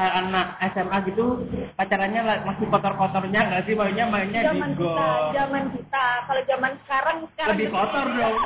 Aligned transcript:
kayak 0.00 0.16
anak 0.16 0.46
SMA 0.72 0.96
gitu 1.12 1.44
pacarannya 1.76 2.20
masih 2.48 2.64
kotor-kotornya 2.72 3.40
nggak 3.52 3.68
sih? 3.68 3.76
Mainnya 3.76 4.08
mainnya 4.08 4.48
di 4.48 4.56
zaman 4.56 4.72
kita 4.72 5.08
zaman 5.36 5.64
kita. 5.76 6.06
Kalau 6.24 6.42
zaman 6.48 6.72
sekarang 6.88 7.16
sekarang 7.36 7.52
lebih 7.52 7.68
kotor 7.68 8.06
dong. 8.08 8.36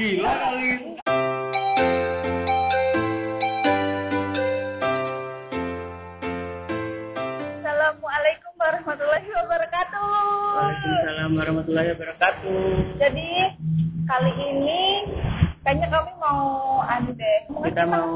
Gila 0.00 0.32
kali. 0.32 0.70
Assalamualaikum 7.60 8.52
warahmatullahi 8.56 9.28
wabarakatuh. 9.28 10.08
Waalaikumsalam 10.56 11.30
warahmatullahi 11.36 11.88
wabarakatuh. 11.92 12.56
Jadi 12.96 13.28
kali 14.08 14.32
ini 14.40 14.82
kayaknya 15.64 15.88
kami 15.88 16.12
mau 16.16 16.40
anu 16.84 17.10
deh 17.10 17.36
kita 17.64 17.82
mau 17.84 18.12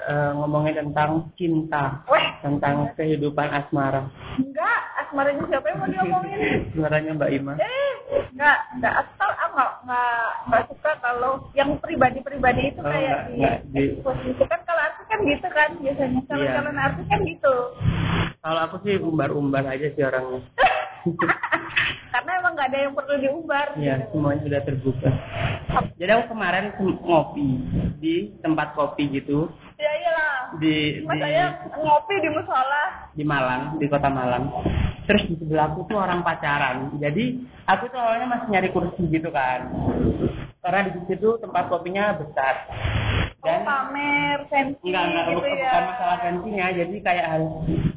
eh, 0.00 0.30
ngomongin 0.32 0.74
tentang 0.76 1.10
cinta. 1.34 2.06
Weh, 2.06 2.22
tentang 2.40 2.94
kehidupan 2.94 3.50
asmara. 3.50 4.06
Enggak 4.36 4.78
asmaranya 4.98 5.42
siapa 5.44 5.66
yang 5.66 5.78
mau 5.78 5.88
diomongin? 5.88 6.38
Suaranya 6.74 7.10
Mbak 7.12 7.30
Ima. 7.32 7.52
Eh 7.56 7.92
enggak 8.30 8.56
enggak 8.74 8.94
asal 8.96 9.28
ah 9.28 9.48
enggak 9.48 9.70
enggak 9.82 10.16
enggak 10.46 10.62
suka 10.66 10.90
kalau 11.00 11.32
yang 11.52 11.70
pribadi-pribadi 11.78 12.62
itu 12.70 12.80
Oh, 12.80 12.86
kayak 12.86 13.18
enggak, 13.28 13.56
di, 13.66 13.82
enggak 13.98 14.14
di- 14.14 14.26
gitu. 14.30 14.42
Kan 14.46 14.60
kalau 14.64 14.80
artis 14.80 15.04
kan 15.04 15.18
gitu 15.20 15.48
kan 15.50 15.70
biasanya 15.76 16.20
kalau 16.24 16.44
Iya. 16.46 16.52
calon 16.56 16.78
artis 16.78 17.06
kan 17.06 17.20
gitu. 17.22 17.54
Kalau 18.40 18.60
aku 18.64 18.76
sih 18.80 18.94
umbar-umbar 18.96 19.64
aja 19.66 19.86
sih 19.90 20.02
orangnya. 20.02 20.40
Karena 22.12 22.30
emang 22.36 22.52
nggak 22.52 22.68
ada 22.68 22.78
yang 22.80 22.92
perlu 22.92 23.14
diumbar 23.16 23.66
Iya, 23.74 23.94
semuanya 24.10 24.42
sudah 24.42 24.60
terbuka. 24.64 25.10
Jadi 25.70 26.10
aku 26.10 26.34
kemarin 26.34 26.74
ngopi 26.80 27.48
di 28.00 28.34
tempat 28.42 28.74
kopi 28.74 29.06
gitu 29.12 29.46
ya 29.80 29.92
iyalah 29.96 30.40
di 30.60 31.00
mas 31.06 31.16
di, 31.16 31.20
saya 31.22 31.44
ngopi 31.78 32.14
di 32.20 32.28
musola 32.32 32.84
di 33.14 33.24
Malang, 33.24 33.62
di 33.78 33.86
kota 33.86 34.08
Malang. 34.10 34.44
Terus 35.06 35.26
di 35.26 35.34
sebelahku 35.42 35.90
tuh 35.90 35.98
orang 35.98 36.22
pacaran. 36.22 36.94
Jadi 37.02 37.42
aku 37.66 37.90
tuh 37.90 37.98
awalnya 37.98 38.30
masih 38.30 38.48
nyari 38.50 38.68
kursi 38.70 39.02
gitu 39.10 39.30
kan. 39.34 39.66
Karena 40.62 40.86
di 40.86 41.00
situ 41.10 41.38
tempat 41.42 41.66
kopinya 41.66 42.14
besar. 42.14 42.54
oh 43.40 43.60
pamer 43.64 44.44
sensi 44.52 44.84
enggak 44.84 45.00
enggak 45.00 45.24
gitu 45.32 45.36
bukan, 45.40 45.56
ya 45.56 45.64
bukan 45.64 45.84
masalah 45.88 46.16
gantinya 46.20 46.66
jadi 46.76 46.96
kayak 47.00 47.26
harus 47.32 47.52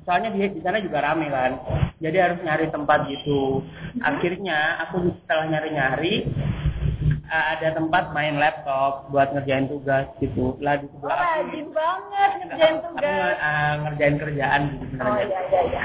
soalnya 0.07 0.29
dia 0.31 0.47
di 0.47 0.59
sana 0.63 0.79
juga 0.79 1.03
rame 1.03 1.27
kan 1.27 1.51
jadi 1.99 2.17
harus 2.23 2.39
nyari 2.47 2.71
tempat 2.71 2.99
gitu 3.11 3.59
Mm-hmm. 3.93 4.09
akhirnya 4.09 4.57
aku 4.87 5.05
setelah 5.21 5.45
nyari 5.53 5.69
nyari 5.69 6.13
ada 7.33 7.73
tempat 7.73 8.13
main 8.13 8.37
laptop 8.37 9.09
buat 9.09 9.33
ngerjain 9.33 9.65
tugas 9.65 10.05
gitu. 10.17 10.53
Lah 10.61 10.77
di 10.77 10.85
oh 10.85 10.91
sebelah 10.93 11.17
aku 11.17 11.25
rajin 11.25 11.67
banget 11.71 12.29
ngerjain 12.39 12.75
aku 12.77 12.85
tugas. 12.93 13.03
nge- 13.03 13.37
ah, 13.39 13.73
ngerjain 13.81 14.15
kerjaan 14.17 14.61
gitu 14.69 14.83
oh 14.83 14.89
sebenarnya 14.89 15.25
iya 15.25 15.41
iya 15.49 15.61
iya. 15.67 15.83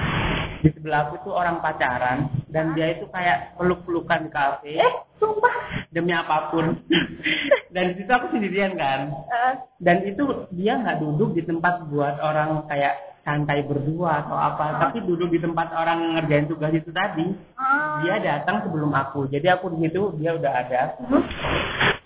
Di 0.58 0.68
sebelah 0.74 1.00
aku 1.06 1.14
tuh 1.22 1.34
orang 1.34 1.56
pacaran 1.58 2.18
dan 2.50 2.74
dia 2.74 2.92
itu 2.92 3.06
kayak 3.08 3.54
peluk-pelukan 3.54 4.26
di 4.26 4.30
kafe. 4.30 4.72
Eh 4.74 4.92
sumpah. 5.16 5.54
Demi 5.88 6.12
apa 6.12 6.50
pun. 6.50 6.76
Dan 7.74 7.92
di 7.92 8.00
situ 8.00 8.08
aku 8.08 8.32
sendirian 8.32 8.72
kan. 8.74 9.12
Eh, 9.12 9.52
dan 9.78 10.00
itu 10.02 10.24
dia 10.56 10.80
nggak 10.80 11.04
duduk 11.04 11.36
di 11.36 11.44
tempat 11.44 11.84
buat 11.86 12.16
orang 12.16 12.64
kayak 12.64 13.17
santai 13.28 13.60
berdua 13.68 14.24
atau 14.24 14.40
apa. 14.40 14.80
Tapi 14.80 15.04
duduk 15.04 15.28
di 15.28 15.36
tempat 15.36 15.68
orang 15.76 16.16
ngerjain 16.16 16.48
tugas 16.48 16.72
itu 16.72 16.88
tadi 16.88 17.28
ah. 17.60 18.00
dia 18.00 18.16
datang 18.24 18.64
sebelum 18.64 18.88
aku. 18.96 19.28
Jadi 19.28 19.44
aku 19.52 19.76
di 19.76 19.84
situ 19.84 20.16
dia 20.16 20.32
udah 20.32 20.52
ada. 20.64 20.96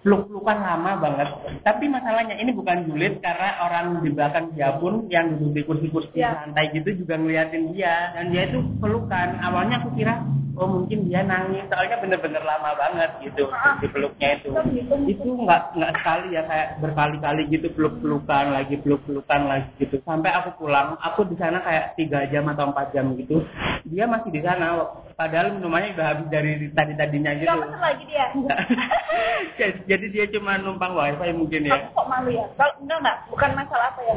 Peluk-pelukan 0.02 0.58
lama 0.58 0.98
banget. 0.98 1.28
Tapi 1.62 1.86
masalahnya 1.86 2.34
ini 2.34 2.50
bukan 2.50 2.90
julid 2.90 3.22
karena 3.22 3.62
orang 3.62 4.02
di 4.02 4.10
belakang 4.10 4.50
dia 4.58 4.74
pun 4.82 5.06
yang 5.06 5.38
duduk 5.38 5.54
di 5.54 5.62
kursi-kursi 5.62 6.18
Ya. 6.18 6.42
santai 6.42 6.74
gitu 6.74 7.06
juga 7.06 7.14
ngeliatin 7.14 7.70
dia. 7.70 8.10
Dan 8.18 8.34
dia 8.34 8.50
itu 8.50 8.58
pelukan. 8.82 9.38
Awalnya 9.38 9.86
aku 9.86 9.94
kira 9.94 10.18
oh 10.56 10.68
mungkin 10.68 11.08
dia 11.08 11.24
nangis. 11.24 11.64
Soalnya 11.68 11.96
bener-bener 12.00 12.42
lama 12.44 12.76
banget 12.76 13.10
gitu 13.24 13.48
Ah. 13.52 13.78
di 13.80 13.88
peluknya 13.88 14.40
itu. 14.40 14.48
Itu 15.08 15.28
nggak 15.32 15.76
nggak 15.76 15.92
sekali 16.00 16.36
ya 16.36 16.42
kayak 16.44 16.68
berkali-kali 16.80 17.42
gitu 17.48 17.68
peluk-pelukan 17.72 18.44
lagi 18.52 18.74
peluk-pelukan 18.80 19.42
lagi 19.48 19.70
gitu. 19.80 19.98
Sampai 20.04 20.30
aku 20.32 20.56
pulang 20.60 20.96
aku 21.00 21.24
di 21.28 21.36
sana 21.36 21.60
kayak 21.62 21.96
tiga 21.96 22.24
jam 22.28 22.48
atau 22.48 22.68
empat 22.70 22.92
jam 22.92 23.12
gitu. 23.16 23.42
Dia 23.88 24.04
masih 24.06 24.30
di 24.30 24.40
sana 24.44 24.78
padahal 25.18 25.56
minumannya 25.56 25.94
udah 25.96 26.06
habis 26.06 26.26
dari 26.28 26.70
tadi 26.72 26.92
tadinya 26.96 27.32
gitu. 27.36 27.48
Nggak 27.48 27.80
lagi 27.80 28.04
dia. 28.08 28.26
Jadi 29.90 30.06
dia 30.10 30.24
cuma 30.32 30.56
numpang 30.56 30.96
wifi 30.96 31.32
mungkin 31.34 31.68
ya. 31.68 31.76
Aku 31.76 32.02
kok 32.02 32.06
malu 32.08 32.30
ya? 32.32 32.46
Kalau 32.56 32.72
enggak 32.80 32.98
enggak. 33.00 33.16
Bukan 33.28 33.50
masalah 33.54 33.86
apa 33.92 34.00
ya 34.06 34.16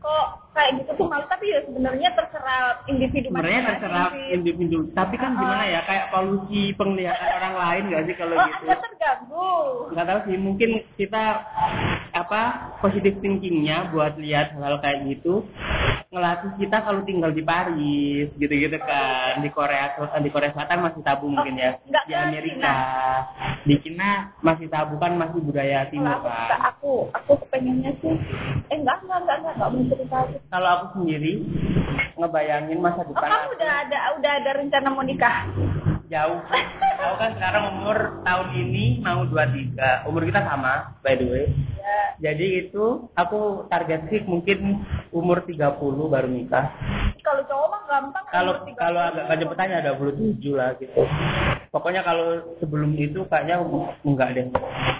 kok 0.00 0.26
kayak 0.56 0.70
gitu 0.80 0.90
tuh 0.96 1.06
malu. 1.06 1.24
Tapi 1.28 1.44
ya 1.52 1.60
sebenarnya 1.62 2.08
terserah 2.16 2.64
individu 2.88 3.28
sebenarnya 3.28 3.62
terserah 3.68 4.08
individu. 4.32 4.78
Tapi 4.92 5.14
kan 5.14 5.36
Ah. 5.36 5.38
gimana 5.38 5.64
ya 5.68 5.80
kayak 5.84 6.06
polusi 6.10 6.62
penglihatan 6.74 7.28
orang 7.36 7.54
lain 7.54 7.82
nggak 7.92 8.04
sih 8.08 8.14
kalau 8.16 8.34
oh 8.34 8.44
gitu? 8.48 8.56
anda 8.64 8.76
terganggu. 8.80 9.50
Nggak 9.92 10.06
tahu 10.08 10.20
sih 10.26 10.36
mungkin 10.40 10.70
kita 10.96 11.24
apa 12.10 12.40
positif 12.80 13.14
thinkingnya 13.22 13.92
buat 13.94 14.18
lihat 14.18 14.56
hal-hal 14.56 14.82
kayak 14.82 15.06
gitu 15.06 15.46
ngelatih 16.10 16.58
kita 16.58 16.82
kalau 16.82 17.06
tinggal 17.06 17.30
di 17.30 17.38
Paris 17.38 18.26
gitu-gitu 18.34 18.76
kan. 18.82 19.38
Di 19.38 19.50
Korea 19.54 19.94
Sel- 19.94 20.10
di 20.18 20.30
Korea 20.34 20.50
Selatan 20.50 20.82
masih 20.82 21.06
tabu 21.06 21.30
mungkin 21.30 21.54
ya. 21.54 21.78
nggak 21.86 22.04
di 22.10 22.14
Amerika. 22.18 22.74
Di 23.62 23.74
Cina 23.78 24.34
masih 24.42 24.66
tabu 24.66 24.98
kan 24.98 25.14
masih 25.14 25.38
budaya 25.38 25.86
timur 25.86 26.10
aku 26.10 26.26
kan. 26.26 26.60
aku 26.74 26.92
aku 27.14 27.32
kepengennya 27.46 27.94
sih 28.02 28.10
eh 28.72 28.76
enggak 28.80 29.06
enggak 29.06 29.18
enggak 29.22 29.36
enggak 29.38 29.54
enggak 29.54 29.70
mau 29.70 29.82
cerita 29.86 30.18
kalau 30.48 30.68
aku 30.80 30.86
sendiri 30.98 31.32
ngebayangin 32.16 32.78
masa 32.80 33.04
oh, 33.04 33.06
depan 33.12 33.28
kamu 33.28 33.36
aku. 33.36 33.52
udah 33.54 33.72
ada 33.84 33.98
udah 34.18 34.32
ada 34.40 34.50
rencana 34.56 34.88
mau 34.90 35.04
nikah 35.04 35.36
jauh 36.10 36.42
aku 37.00 37.14
kan 37.16 37.30
sekarang 37.38 37.64
umur 37.78 38.18
tahun 38.26 38.48
ini 38.52 38.98
mau 38.98 39.22
23 39.24 40.10
umur 40.10 40.22
kita 40.26 40.42
sama 40.42 40.98
by 41.06 41.14
the 41.14 41.26
way 41.30 41.46
ya 41.78 41.96
Jadi 42.20 42.68
itu 42.68 43.08
aku 43.16 43.64
target 43.72 44.10
sih 44.12 44.20
mungkin 44.28 44.84
umur 45.08 45.40
30 45.48 45.56
baru 46.12 46.28
nikah. 46.28 46.68
kalau 47.24 47.40
cowok 47.48 47.68
mah 47.72 47.82
gampang 47.88 48.24
Kalau 48.28 48.52
umur 48.60 48.68
30. 48.68 48.76
kalau 48.76 49.00
agak 49.00 49.38
cepetannya 49.40 49.76
ada 49.80 49.90
27 49.96 50.52
lah 50.52 50.76
gitu. 50.76 51.00
Pokoknya 51.72 52.02
kalau 52.04 52.44
sebelum 52.60 52.92
itu 52.98 53.24
kayaknya 53.24 53.64
enggak 54.04 54.28
deh. 54.36 54.44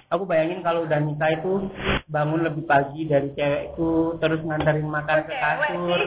Aku 0.09 0.25
bayangin 0.25 0.65
kalau 0.65 0.89
udah 0.89 0.97
nikah 0.97 1.29
itu 1.35 1.69
bangun 2.09 2.41
lebih 2.41 2.65
pagi 2.65 3.05
dari 3.05 3.29
cewekku 3.37 4.17
terus 4.17 4.41
nganterin 4.41 4.89
makan 4.89 5.21
ke 5.29 5.35
kasur. 5.37 6.01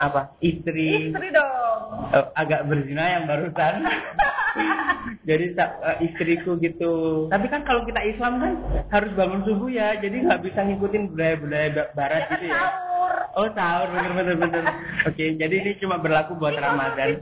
Apa? 0.00 0.40
Istri. 0.40 1.12
istri 1.12 1.28
dong 1.36 1.65
Eh, 1.86 2.26
agak 2.38 2.66
berzina 2.70 3.04
yang 3.18 3.24
barusan. 3.26 3.74
jadi 5.28 5.44
eh, 5.54 5.96
istriku 6.06 6.58
gitu. 6.58 7.26
Tapi 7.30 7.46
kan 7.50 7.62
kalau 7.66 7.82
kita 7.86 8.00
Islam 8.02 8.42
kan 8.42 8.52
harus 8.90 9.10
bangun 9.14 9.42
subuh 9.46 9.70
ya, 9.70 9.98
jadi 9.98 10.26
nggak 10.26 10.42
bisa 10.46 10.66
ngikutin 10.66 11.12
budaya-budaya 11.14 11.68
ba- 11.74 11.90
barat 11.94 12.22
ya 12.26 12.30
gitu 12.38 12.46
ya. 12.50 12.56
sahur 12.56 13.14
Oh 13.36 13.48
sahur 13.52 13.88
bener 13.92 14.12
bener 14.16 14.36
bener. 14.38 14.64
Oke, 15.06 15.24
jadi 15.36 15.54
ini 15.60 15.72
cuma 15.82 16.00
berlaku 16.00 16.38
buat 16.40 16.56
Ramadan. 16.56 17.20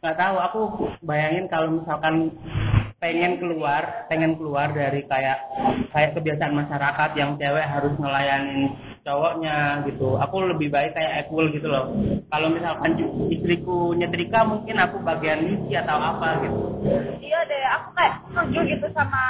Nggak 0.00 0.16
tahu, 0.16 0.36
aku 0.38 0.60
bayangin 1.04 1.46
kalau 1.50 1.82
misalkan 1.82 2.30
pengen 2.96 3.36
keluar, 3.36 4.08
pengen 4.08 4.40
keluar 4.40 4.72
dari 4.72 5.04
kayak 5.04 5.38
kayak 5.92 6.16
kebiasaan 6.16 6.56
masyarakat 6.56 7.10
yang 7.20 7.36
cewek 7.36 7.66
harus 7.68 7.92
ngelayanin 8.00 8.72
cowoknya 9.04 9.84
gitu. 9.84 10.16
Aku 10.16 10.40
lebih 10.48 10.72
baik 10.72 10.96
kayak 10.96 11.28
equal 11.28 11.52
gitu 11.52 11.68
loh. 11.68 11.92
Kalau 12.32 12.48
misalkan 12.48 12.96
istriku 13.28 13.92
nyetrika 13.92 14.48
mungkin 14.48 14.80
aku 14.80 14.96
bagian 15.04 15.44
misi 15.44 15.76
atau 15.76 16.00
apa 16.00 16.40
gitu. 16.42 16.58
iya 17.20 17.40
deh 17.44 17.64
aku 17.74 17.88
kayak 17.98 18.14
setuju 18.30 18.58
gitu 18.70 18.86
sama 18.94 19.22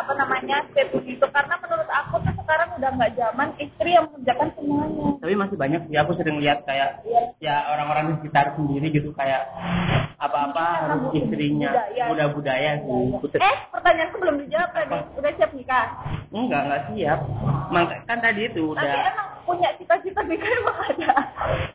apa 0.00 0.12
namanya 0.16 0.64
statement 0.72 1.04
itu 1.04 1.26
karena 1.28 1.54
menurut 1.60 1.88
aku 1.92 2.14
tuh 2.24 2.31
sekarang 2.42 2.68
udah 2.74 2.90
nggak 2.92 3.12
zaman 3.14 3.48
istri 3.56 3.90
yang 3.90 4.04
mengerjakan 4.06 4.48
semuanya. 4.52 5.06
Tapi 5.18 5.34
masih 5.34 5.56
banyak 5.56 5.80
sih 5.86 5.96
aku 5.96 6.12
sering 6.14 6.36
lihat 6.38 6.62
kayak 6.62 7.00
Iya. 7.02 7.22
ya 7.38 7.54
orang-orang 7.68 8.04
di 8.06 8.14
sekitar 8.18 8.54
sendiri 8.54 8.86
gitu 8.90 9.10
kayak 9.12 9.42
apa-apa 10.16 10.64
harus 10.84 11.02
istrinya 11.12 11.70
Budaya. 11.72 12.04
muda 12.06 12.26
budaya 12.30 12.70
sih 12.78 13.04
Putri- 13.18 13.42
eh 13.42 13.56
pertanyaanku 13.68 14.16
belum 14.18 14.36
dijawab 14.40 14.70
tadi. 14.72 14.98
Udah 15.16 15.30
siap 15.34 15.50
nikah? 15.52 15.86
Enggak 16.30 16.60
enggak 16.62 16.82
siap. 16.88 17.18
Maka, 17.68 17.94
kan 18.04 18.18
tadi 18.20 18.40
itu 18.44 18.64
tapi 18.70 18.82
udah 18.82 19.02
emang 19.08 19.28
punya 19.42 19.68
cita-cita 19.76 20.20
emang 20.22 20.78
ada 20.88 21.12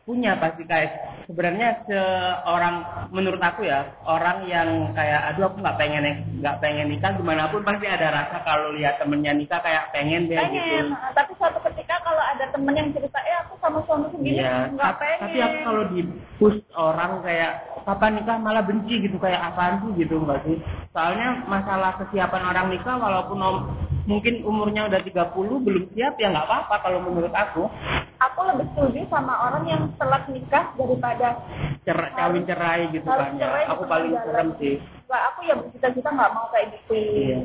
punya 0.04 0.40
pasti 0.40 0.64
kayak 0.64 0.92
sebenarnya 1.28 1.84
seorang 1.84 2.76
menurut 3.12 3.40
aku 3.40 3.68
ya 3.68 3.84
orang 4.02 4.48
yang 4.48 4.96
kayak 4.96 5.36
aduh 5.36 5.52
aku 5.52 5.60
nggak 5.60 5.76
pengen 5.76 6.08
nggak 6.40 6.58
pengen 6.58 6.88
nikah 6.88 7.12
gimana 7.14 7.52
pun 7.52 7.62
pasti 7.62 7.86
ada 7.86 8.08
rasa 8.10 8.40
kalau 8.42 8.72
lihat 8.72 8.96
temennya 8.98 9.36
nikah 9.36 9.60
kayak 9.60 9.92
pengen 9.92 10.26
deh 10.26 10.40
gitu. 10.40 10.56
Pengen 10.56 10.86
tapi 11.12 11.32
suatu 11.36 11.60
ketika 11.68 12.00
kalau 12.02 12.24
ada 12.24 12.48
temen 12.48 12.72
yang 12.72 12.90
cerita 12.96 13.20
eh 13.20 13.36
aku 13.44 13.54
sama 13.60 13.84
suami 13.84 14.08
segini 14.10 14.40
Iya, 14.40 14.72
nggak 14.72 14.88
tap- 14.88 15.00
pengen 15.00 15.20
tapi 15.22 15.38
aku 15.44 15.58
kalau 15.62 15.84
di 15.92 16.02
push 16.40 16.60
orang 16.74 17.12
kayak 17.20 17.52
kapan 17.88 18.20
nikah 18.20 18.36
malah 18.36 18.68
benci 18.68 19.00
gitu 19.00 19.16
kayak 19.16 19.40
apaan 19.48 19.80
sih 19.80 20.04
gitu 20.04 20.20
enggak 20.20 20.44
sih? 20.44 20.60
Soalnya 20.92 21.48
masalah 21.48 21.96
kesiapan 21.96 22.44
orang 22.44 22.68
nikah 22.68 23.00
walaupun 23.00 23.40
om- 23.40 23.66
mungkin 24.04 24.44
umurnya 24.44 24.92
udah 24.92 25.00
30 25.00 25.64
belum 25.64 25.84
siap 25.96 26.20
ya 26.20 26.28
nggak 26.32 26.48
apa-apa 26.48 26.76
kalau 26.84 27.00
menurut 27.00 27.32
aku. 27.32 27.72
aku 28.18 28.40
lebih 28.50 28.66
setuju 28.74 29.06
sama 29.14 29.30
orang 29.46 29.64
yang 29.70 29.82
telat 30.02 30.26
nikah 30.26 30.74
daripada 30.74 31.38
cerai 31.86 32.12
kawin 32.18 32.44
cerai 32.50 32.90
gitu 32.90 33.06
kan 33.06 33.30
ya 33.38 33.46
cerai 33.46 33.64
aku 33.70 33.84
di 33.86 33.90
paling 33.94 34.10
tengah 34.10 34.26
serem 34.26 34.50
sih 34.58 34.76
Wah, 35.06 35.22
aku 35.30 35.40
ya 35.46 35.54
bercita-cita 35.54 36.10
nggak 36.10 36.34
mau 36.34 36.50
kayak 36.50 36.68
gitu 36.74 36.98
Iya. 36.98 37.38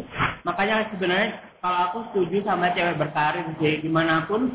Makanya 0.42 0.88
sebenarnya 0.88 1.28
kalau 1.62 1.78
aku 1.88 1.98
setuju 2.10 2.42
sama 2.42 2.74
cewek 2.74 2.98
berkarir 2.98 3.46
sih, 3.56 3.78
di 3.78 3.86
mana 3.86 4.26
pun. 4.26 4.50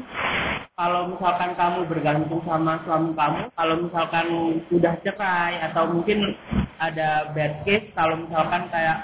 Kalau 0.78 1.10
misalkan 1.10 1.58
kamu 1.58 1.90
bergantung 1.90 2.38
sama 2.46 2.78
suami 2.86 3.10
kamu, 3.18 3.50
kalau 3.50 3.76
misalkan 3.82 4.28
sudah 4.70 4.94
cerai 5.02 5.58
atau 5.66 5.90
mungkin 5.90 6.38
ada 6.78 7.34
bad 7.34 7.66
case, 7.66 7.90
kalau 7.98 8.14
misalkan 8.22 8.70
kayak 8.70 9.02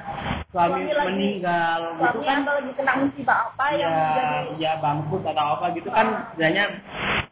suami 0.53 0.85
Suami 0.85 0.93
lagi- 0.93 1.09
meninggal 1.09 1.79
gitu 1.97 1.97
suami 2.13 2.25
kan, 2.29 2.37
atau 2.45 2.53
lagi 2.53 2.71
kena 2.77 2.93
musibah 3.01 3.37
apa 3.49 3.65
yang 3.73 3.89
ya 3.89 4.05
jadi 4.13 4.37
ya 4.61 4.73
bangkrut 4.77 5.23
atau 5.25 5.45
apa 5.57 5.65
gitu 5.73 5.89
kan, 5.89 6.07
sebenarnya 6.37 6.65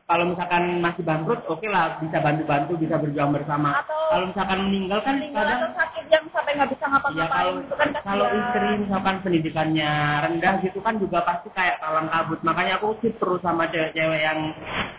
kalau 0.09 0.23
misalkan 0.25 0.63
masih 0.81 1.03
bangkrut, 1.05 1.41
oke 1.45 1.67
lah 1.69 2.01
bisa 2.01 2.17
bantu-bantu, 2.17 2.71
bisa 2.81 2.95
berjuang 2.97 3.31
bersama. 3.31 3.77
Atau- 3.77 4.09
Kalau 4.09 4.25
misalkan 4.25 4.59
meninggal 4.65 4.99
kan 5.05 5.15
meninggal 5.21 5.45
kadang 5.45 5.59
atau 5.61 5.71
sakit 5.77 6.05
yang 6.09 6.20
sampai 6.51 6.59
nggak 6.59 6.71
bisa 6.73 6.83
Ya 6.83 6.91
ngapa-ngapain 6.91 7.31
kalau 7.31 7.63
itu 7.63 7.73
kan 7.73 7.87
kasihan. 7.89 8.03
kalau 8.03 8.27
istri 8.29 8.69
misalkan 8.77 9.15
pendidikannya 9.23 9.91
rendah 10.21 10.53
gitu 10.61 10.79
kan 10.81 10.95
juga 10.99 11.19
pasti 11.23 11.47
kayak 11.49 11.79
kalang 11.79 12.07
kabut. 12.07 12.39
Makanya 12.43 12.73
aku 12.75 12.87
sih 12.99 13.11
terus 13.15 13.39
sama 13.39 13.71
cewek-cewek 13.71 14.19
yang 14.19 14.39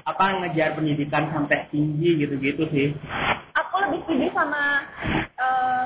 apa 0.02 0.24
ngejar 0.40 0.72
pendidikan 0.72 1.28
sampai 1.28 1.68
tinggi 1.68 2.16
gitu-gitu 2.18 2.64
sih. 2.68 2.88
aku 3.52 3.74
lebih 3.80 4.00
setuju 4.02 4.26
sama 4.32 4.80
eh, 5.36 5.84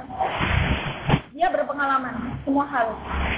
dia 1.32 1.50
berpengalaman 1.50 2.14
semua 2.42 2.64
hal 2.64 2.94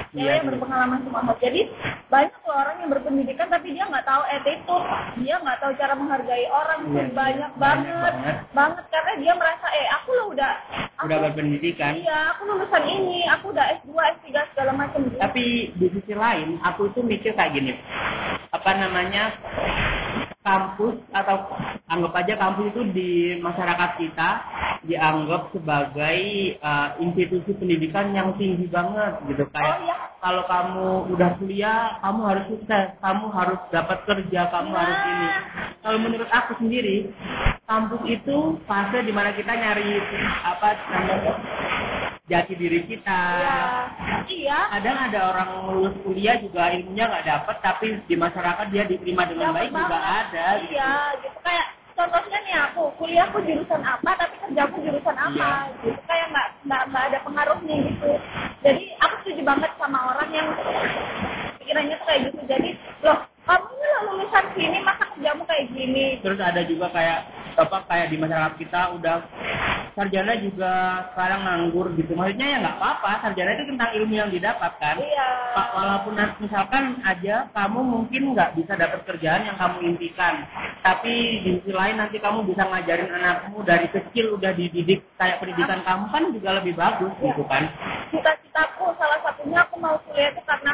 dia 0.09 0.21
Iya, 0.21 0.33
yang 0.35 0.45
iya. 0.45 0.51
berpengalaman 0.53 1.01
semua 1.05 1.21
hal 1.21 1.37
jadi 1.37 1.69
banyak 2.07 2.41
orang 2.45 2.77
yang 2.79 2.91
berpendidikan 2.91 3.49
tapi 3.49 3.73
dia 3.73 3.85
nggak 3.85 4.05
tahu 4.05 4.23
attitude 4.25 4.87
dia 5.19 5.37
nggak 5.37 5.59
tahu 5.59 5.73
cara 5.75 5.93
menghargai 5.95 6.47
orang 6.47 6.81
Iya, 6.83 6.93
iya. 6.95 7.05
banyak, 7.11 7.51
Banyak 7.51 7.53
banget 7.59 8.13
banget. 8.15 8.37
banget 8.55 8.85
karena 8.89 9.13
dia 9.19 9.33
merasa 9.35 9.67
eh 9.71 9.87
aku 9.95 10.09
lo 10.15 10.25
udah 10.31 10.53
aku, 10.99 11.07
Udah 11.07 11.19
berpendidikan. 11.23 11.95
iya 11.97 12.35
aku 12.35 12.43
lulusan 12.45 12.85
ini 12.85 13.23
aku 13.29 13.51
udah 13.51 13.67
S2 13.79 13.91
S3 14.19 14.27
segala 14.51 14.71
macam 14.73 14.99
gitu 15.01 15.17
Tapi 15.17 15.45
di 15.73 15.87
sisi 15.91 16.13
lain 16.13 16.59
aku 16.61 16.91
itu 16.91 17.01
mikir 17.01 17.33
kayak 17.33 17.55
gini. 17.55 17.73
Apa 18.51 18.71
namanya? 18.75 19.25
kampus 20.39 20.97
atau 21.13 21.45
anggap 21.85 22.15
aja 22.17 22.35
kampus 22.39 22.73
itu 22.73 22.81
di 22.89 23.11
masyarakat 23.37 23.91
kita 24.01 24.29
dianggap 24.83 25.53
sebagai 25.53 26.19
uh, 26.59 26.97
institusi 26.99 27.53
pendidikan 27.53 28.17
yang 28.17 28.33
tinggi 28.33 28.65
banget 28.65 29.19
gitu 29.29 29.45
kayak 29.51 29.67
Oh, 29.69 29.79
iya. 29.85 29.97
kalau 30.17 30.43
kamu 30.47 30.89
udah 31.13 31.31
kuliah 31.37 32.01
kamu 32.01 32.21
harus 32.25 32.45
sukses 32.49 32.97
kamu 32.97 33.29
harus 33.29 33.61
dapat 33.69 33.99
kerja 34.07 34.41
kamu 34.49 34.71
Nah. 34.71 34.81
harus 34.81 34.99
ini 35.05 35.29
kalau 35.79 35.99
menurut 36.01 36.31
aku 36.31 36.53
sendiri 36.57 37.13
kampus 37.69 38.01
itu 38.09 38.37
fase 38.65 39.05
di 39.05 39.13
mana 39.13 39.31
kita 39.31 39.53
nyari 39.53 40.01
apa 40.43 40.69
namanya 40.89 41.33
jati 42.25 42.55
diri 42.55 42.81
kita 42.83 43.21
iya 43.37 43.61
iya 44.27 44.59
kadang 44.71 44.97
ada 45.03 45.21
orang 45.27 45.49
lulus 45.71 45.97
kuliah 46.01 46.37
juga 46.39 46.69
ilmunya 46.71 47.05
nggak 47.07 47.27
dapat 47.27 47.57
tapi 47.61 47.87
di 48.05 48.17
masyarakat 48.17 48.67
dia 48.69 48.85
diterima 48.85 49.25
dengan 49.25 49.53
Dapet 49.53 49.57
baik 49.59 49.71
juga 49.71 49.85
banget. 49.87 50.25
ada 50.25 50.47
gitu. 50.57 50.73
Iya, 50.73 50.93
gitu 51.21 51.39
kayak 51.41 51.67
contohnya 51.93 52.39
nih 52.41 52.57
aku 52.65 52.83
kuliahku 52.97 53.39
jurusan 53.43 53.83
apa 53.83 54.11
tapi 54.15 54.35
kerjaku 54.39 54.77
jurusan 54.81 55.17
apa 55.19 55.37
Iya. 55.37 55.53
gitu 55.85 56.01
kayak 56.05 56.27
nggak 56.29 56.49
nggak 56.65 56.83
nggak 56.89 57.05
ada 57.05 57.19
pengaruhnya 57.21 57.77
gitu. 57.85 58.11
Jadi 58.59 58.83
aku 58.99 59.15
setuju 59.23 59.43
banget 59.45 59.71
sama 59.77 59.99
orang 60.09 60.29
yang 60.31 60.49
pikirannya 61.59 61.97
tuh 61.97 62.07
kayak 62.07 62.21
gitu. 62.29 62.41
Jadi 62.45 62.71
loh 63.01 63.19
kamu 63.45 63.73
lulusan 64.05 64.45
sini 64.53 64.79
masa 64.81 65.05
kerjamu 65.11 65.43
kayak 65.45 65.65
gini. 65.71 66.07
terus 66.21 66.37
ada 66.39 66.61
juga 66.65 66.93
kayak 66.93 67.21
apa 67.59 67.85
kayak 67.91 68.09
di 68.15 68.17
masyarakat 68.17 68.55
kita 68.57 68.81
udah 68.95 69.17
sarjana 69.99 70.39
juga 70.39 70.73
sekarang 71.11 71.43
nganggur 71.43 71.91
gitu 71.99 72.15
maksudnya 72.15 72.47
ya 72.55 72.57
nggak 72.63 72.77
apa-apa 72.79 73.11
sarjana 73.27 73.59
itu 73.59 73.67
tentang 73.67 73.91
ilmu 73.99 74.15
yang 74.15 74.31
didapatkan 74.31 74.95
Iya. 75.03 75.29
Pak, 75.59 75.69
walaupun 75.75 76.15
misalkan 76.39 77.03
aja 77.03 77.51
kamu 77.51 77.81
mungkin 77.83 78.23
nggak 78.31 78.55
bisa 78.55 78.79
dapat 78.79 79.03
kerjaan 79.03 79.43
yang 79.43 79.59
kamu 79.59 79.91
impikan, 79.91 80.47
tapi 80.87 81.43
di 81.43 81.59
sisi 81.59 81.75
lain 81.75 81.99
nanti 81.99 82.23
kamu 82.23 82.47
bisa 82.47 82.63
ngajarin 82.63 83.11
anakmu 83.11 83.67
dari 83.67 83.91
kecil 83.91 84.39
udah 84.39 84.55
dididik 84.55 85.03
kayak 85.19 85.43
pendidikan 85.43 85.83
kamu 85.83 86.05
kan 86.15 86.23
juga 86.31 86.51
lebih 86.63 86.79
bagus 86.79 87.11
gitu 87.19 87.43
kan? 87.51 87.67
Cita-citaku 88.15 88.95
salah 89.01 89.19
satunya 89.27 89.67
aku 89.67 89.83
mau 89.83 89.99
kuliah 90.07 90.31
itu 90.31 90.43
karena 90.47 90.73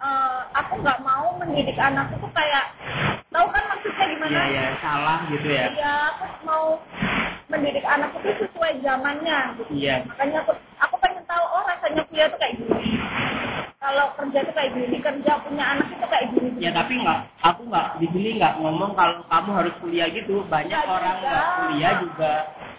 eh, 0.00 0.40
aku 0.56 0.72
nggak 0.80 0.98
mau 1.04 1.26
mendidik 1.36 1.76
anakku 1.76 2.16
tuh 2.16 2.32
kayak 2.32 2.64
tahu 3.28 3.44
kan 3.52 3.64
maksudnya 3.98 4.14
gimana? 4.14 4.38
Iya 4.46 4.62
ya 4.62 4.74
salah 4.78 5.18
gitu 5.28 5.48
ya. 5.50 5.66
Iya, 5.74 5.94
aku 6.14 6.24
mau 6.46 6.64
mendidik 7.48 7.84
anak 7.84 8.10
itu 8.14 8.30
sesuai 8.46 8.72
zamannya. 8.84 9.38
Gitu. 9.58 9.62
Iya. 9.74 9.96
Makanya 10.06 10.38
aku 10.46 10.52
aku 10.78 10.94
pengen 11.02 11.24
tahu 11.26 11.44
oh 11.44 11.62
rasanya 11.66 12.02
kuliah 12.06 12.28
tuh 12.30 12.38
kayak 12.38 12.54
gini. 12.56 12.90
Kalau 13.78 14.06
kerja 14.18 14.38
tuh 14.42 14.54
kayak 14.54 14.70
gini, 14.74 14.96
kerja 14.98 15.32
punya 15.42 15.64
anak 15.64 15.86
itu 15.88 16.06
kayak 16.06 16.26
gini. 16.34 16.50
Ya 16.58 16.70
tapi 16.74 16.98
nggak, 16.98 17.20
aku 17.40 17.60
nggak 17.70 17.86
di 18.02 18.06
sini 18.10 18.30
nggak 18.36 18.54
ngomong 18.58 18.92
kalau 18.94 19.22
kamu 19.26 19.50
harus 19.54 19.74
kuliah 19.80 20.08
gitu. 20.10 20.42
Banyak 20.46 20.78
Nggak 20.78 20.90
orang 20.90 21.16
juga. 21.16 21.30
nggak 21.30 21.46
kuliah 21.58 21.92
juga. 22.02 22.32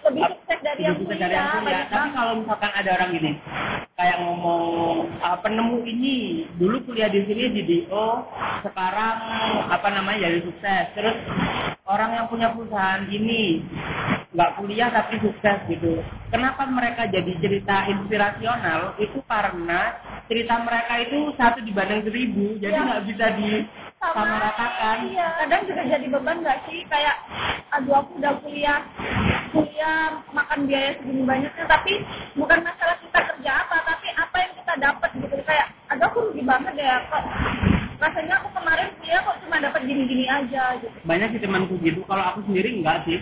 Lebih 0.06 0.22
sukses 0.32 0.58
dari 0.64 0.80
lebih 0.80 0.86
yang 0.86 0.96
sukses 1.00 1.18
dari 1.20 1.34
yang 1.36 1.48
banyak 1.60 1.86
Tapi 1.90 2.08
kalau 2.16 2.32
misalkan 2.40 2.72
ada 2.72 2.90
orang 2.96 3.10
gini, 3.12 3.32
kayak 3.96 4.16
ngomong 4.24 4.94
ah, 5.20 5.36
penemu 5.44 5.76
ini 5.84 6.14
dulu 6.56 6.76
kuliah 6.88 7.10
di 7.12 7.20
sini 7.28 7.44
di 7.52 7.62
DO, 7.68 8.06
sekarang 8.64 9.16
apa 9.68 9.88
namanya 9.92 10.28
jadi 10.28 10.40
sukses. 10.44 10.84
Terus 10.96 11.16
orang 11.84 12.10
yang 12.16 12.26
punya 12.30 12.48
perusahaan 12.54 13.04
ini 13.10 13.60
nggak 14.30 14.62
kuliah 14.62 14.88
tapi 14.94 15.18
sukses 15.20 15.58
gitu. 15.66 15.98
Kenapa 16.30 16.62
mereka 16.70 17.10
jadi 17.10 17.32
cerita 17.42 17.90
inspirasional? 17.90 18.94
Itu 19.02 19.18
karena 19.26 19.98
cerita 20.30 20.54
mereka 20.62 21.02
itu 21.02 21.34
satu 21.34 21.58
dibanding 21.60 22.06
seribu, 22.06 22.54
jadi 22.62 22.78
Iya. 22.78 22.86
nggak 22.86 23.04
bisa 23.10 23.26
disamaratakan. 23.34 24.96
Iya. 25.10 25.28
Kadang 25.44 25.62
juga 25.66 25.82
jadi 25.82 26.06
beban 26.06 26.36
nggak 26.46 26.58
sih 26.70 26.80
kayak 26.86 27.16
aduh 27.74 28.02
aku 28.02 28.18
udah 28.22 28.34
kuliah 28.42 28.80
kuliah 29.50 30.22
makan 30.30 30.66
biaya 30.66 30.94
segini 30.96 31.22
banyaknya 31.22 31.64
tapi 31.66 31.92
bukan 32.34 32.58
masalah 32.62 32.96
kita 32.98 33.20
kerja 33.20 33.50
apa 33.62 33.76
tapi 33.82 34.06
apa 34.14 34.36
yang 34.38 34.52
kita 34.54 34.72
dapat 34.78 35.10
gitu 35.16 35.36
kayak 35.42 35.66
aduh 35.88 36.06
aku 36.06 36.18
rugi 36.30 36.42
banget 36.42 36.74
ya 36.76 37.02
kok 37.06 37.24
rasanya 38.00 38.34
aku 38.40 38.48
kemarin 38.54 38.88
kuliah 38.96 39.20
kok 39.20 39.36
cuma 39.44 39.56
dapat 39.58 39.80
gini-gini 39.84 40.24
aja 40.24 40.62
gitu 40.78 40.88
Banyak 41.04 41.28
sih 41.34 41.42
temanku 41.42 41.74
gitu. 41.82 42.00
Kalau 42.06 42.22
aku 42.22 42.40
sendiri 42.46 42.70
enggak 42.72 43.02
sih. 43.04 43.18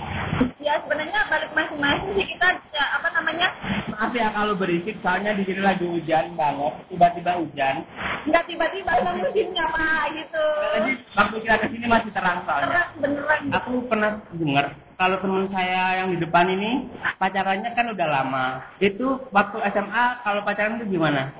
ya 0.61 0.77
sebenarnya 0.85 1.25
balik 1.27 1.51
masing-masing 1.51 2.11
sih 2.15 2.27
kita 2.29 2.49
ya, 2.71 2.85
apa 3.01 3.09
namanya 3.15 3.49
Maaf 3.89 4.13
ya 4.15 4.31
kalau 4.31 4.55
berisik, 4.55 4.95
soalnya 5.03 5.35
di 5.35 5.43
sini 5.43 5.59
lagi 5.59 5.83
hujan 5.83 6.37
banget. 6.39 6.75
Tiba-tiba 6.87 7.33
hujan. 7.41 7.83
nggak 8.29 8.45
tiba-tiba 8.47 8.93
yang 9.01 9.17
musimnya 9.19 9.65
pak 9.67 10.03
gitu 10.15 10.45
Jadi 10.77 10.91
waktu 11.17 11.37
kita 11.43 11.57
ke 11.59 11.67
sini 11.73 11.87
masih 11.89 12.11
terang 12.13 12.39
soalnya. 12.45 12.67
terang 12.71 12.91
beneran 13.01 13.41
gitu. 13.49 13.57
Aku 13.57 13.73
pernah 13.89 14.11
dengar 14.31 14.67
kalau 14.99 15.17
teman 15.23 15.47
saya 15.49 16.03
yang 16.03 16.11
di 16.11 16.19
depan 16.19 16.51
ini 16.51 16.91
pacarannya 17.17 17.71
kan 17.71 17.87
udah 17.89 18.09
lama. 18.11 18.47
Itu 18.83 19.31
waktu 19.31 19.63
SMA 19.71 20.05
kalau 20.21 20.43
pacaran 20.43 20.83
itu 20.83 20.99
gimana? 20.99 21.31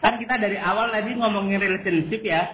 Kan 0.00 0.16
kita 0.16 0.40
dari 0.40 0.56
awal 0.56 0.88
tadi 0.88 1.12
ngomongin 1.12 1.60
relationship 1.60 2.24
ya 2.24 2.48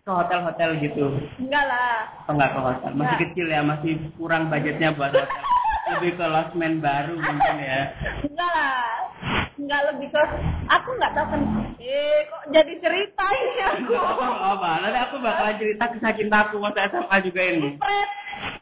ke 0.00 0.10
hotel-hotel 0.10 0.80
gitu. 0.80 1.18
enggak 1.36 1.64
lah 1.68 2.08
Oh 2.24 2.32
enggak 2.32 2.56
ke 2.56 2.60
hotel, 2.62 2.90
masih 2.94 3.04
Enggak. 3.12 3.20
kecil 3.28 3.46
ya, 3.46 3.60
masih 3.60 3.92
kurang 4.16 4.48
budgetnya 4.48 4.96
buat 4.96 5.12
hotel. 5.12 5.42
Lebih 5.98 6.12
ke 6.16 6.26
losmen 6.26 6.80
baru 6.80 7.12
mungkin 7.18 7.56
ya. 7.60 7.80
enggak 8.24 8.50
lah 8.50 9.07
enggak 9.58 9.82
lebih 9.90 10.08
ke 10.14 10.22
aku 10.70 10.88
nggak 10.94 11.12
tahu 11.18 11.26
kan 11.34 11.40
eh 11.82 12.18
kok 12.30 12.42
jadi 12.54 12.72
cerita 12.78 13.26
ini 13.26 13.60
aku 13.62 13.80
Enggak 13.90 14.04
apa-apa, 14.14 14.70
nanti 14.82 14.98
aku 15.02 15.14
bakalan 15.18 15.58
cerita 15.58 15.84
kisah 15.92 16.12
cintaku 16.14 16.56
masa 16.62 16.88
SMA 16.90 17.16
juga 17.26 17.42
ini. 17.42 17.70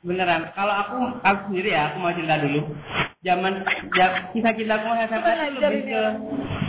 Beneran, 0.01 0.49
kalau 0.57 0.73
aku, 0.73 0.97
aku 1.21 1.41
sendiri 1.51 1.75
ya, 1.75 1.93
aku 1.93 1.97
mau 2.01 2.15
cerita 2.15 2.41
dulu. 2.41 2.61
Zaman 3.21 3.53
ya, 3.93 4.07
kisah 4.33 4.53
cintaku 4.57 4.85
masa 4.87 5.05
SMA 5.11 5.31
itu 5.51 5.59
lebih 5.61 5.83
ke 5.91 6.03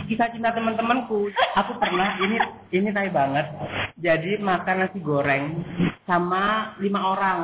kisah 0.08 0.28
cinta 0.32 0.50
teman-temanku. 0.56 1.28
Aku 1.60 1.72
pernah 1.76 2.16
ini 2.24 2.36
ini 2.72 2.88
tai 2.90 3.12
banget. 3.12 3.46
Jadi 4.00 4.40
makan 4.40 4.76
nasi 4.80 4.98
goreng 5.04 5.60
sama 6.08 6.74
lima 6.80 7.00
orang. 7.14 7.38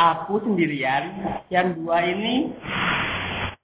Aku 0.00 0.40
sendirian, 0.40 1.12
yang 1.52 1.76
dua 1.76 2.00
ini 2.08 2.48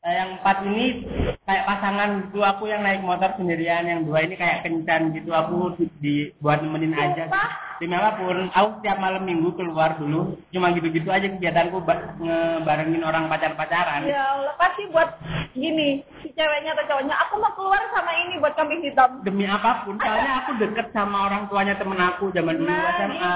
eh, 0.06 0.14
yang 0.14 0.38
empat 0.38 0.56
ini 0.62 1.02
kayak 1.42 1.66
pasangan 1.66 2.10
gitu 2.22 2.38
aku 2.40 2.70
yang 2.70 2.86
naik 2.86 3.02
motor 3.02 3.34
sendirian 3.34 3.82
yang 3.82 4.00
dua 4.06 4.22
ini 4.22 4.38
kayak 4.38 4.62
kencan 4.62 5.10
gitu 5.10 5.34
aku 5.34 5.74
di, 5.74 5.84
di- 5.98 6.30
buat 6.38 6.62
nemenin 6.62 6.94
aja 6.94 7.26
Sumpah? 7.26 7.50
di 7.76 7.86
mana 7.90 8.14
pun 8.16 8.48
aku 8.54 8.68
setiap 8.80 8.96
malam 8.96 9.26
minggu 9.26 9.52
keluar 9.52 9.98
dulu 9.98 10.38
cuma 10.48 10.72
gitu-gitu 10.72 11.10
aja 11.10 11.26
kegiatanku 11.26 11.82
ba- 11.82 12.14
ngebarengin 12.16 13.02
orang 13.02 13.26
pacar-pacaran 13.26 14.06
ya 14.06 14.22
Allah 14.32 14.54
pasti 14.56 14.86
buat 14.88 15.10
gini 15.52 16.00
si 16.22 16.30
ceweknya 16.32 16.72
atau 16.72 16.86
cowoknya 16.86 17.14
aku 17.26 17.34
mau 17.36 17.52
keluar 17.52 17.82
sama 17.90 18.14
ini 18.16 18.38
buat 18.38 18.54
kambing 18.54 18.80
hitam 18.80 19.20
demi 19.26 19.44
apa 19.44 19.82
pun 19.84 19.98
soalnya 19.98 20.46
aku 20.46 20.50
deket 20.56 20.86
sama 20.94 21.26
orang 21.26 21.50
tuanya 21.50 21.74
temen 21.74 21.98
aku 21.98 22.30
zaman 22.30 22.56
dulu 22.56 22.70
nah 22.70 22.94
SMA 22.94 23.34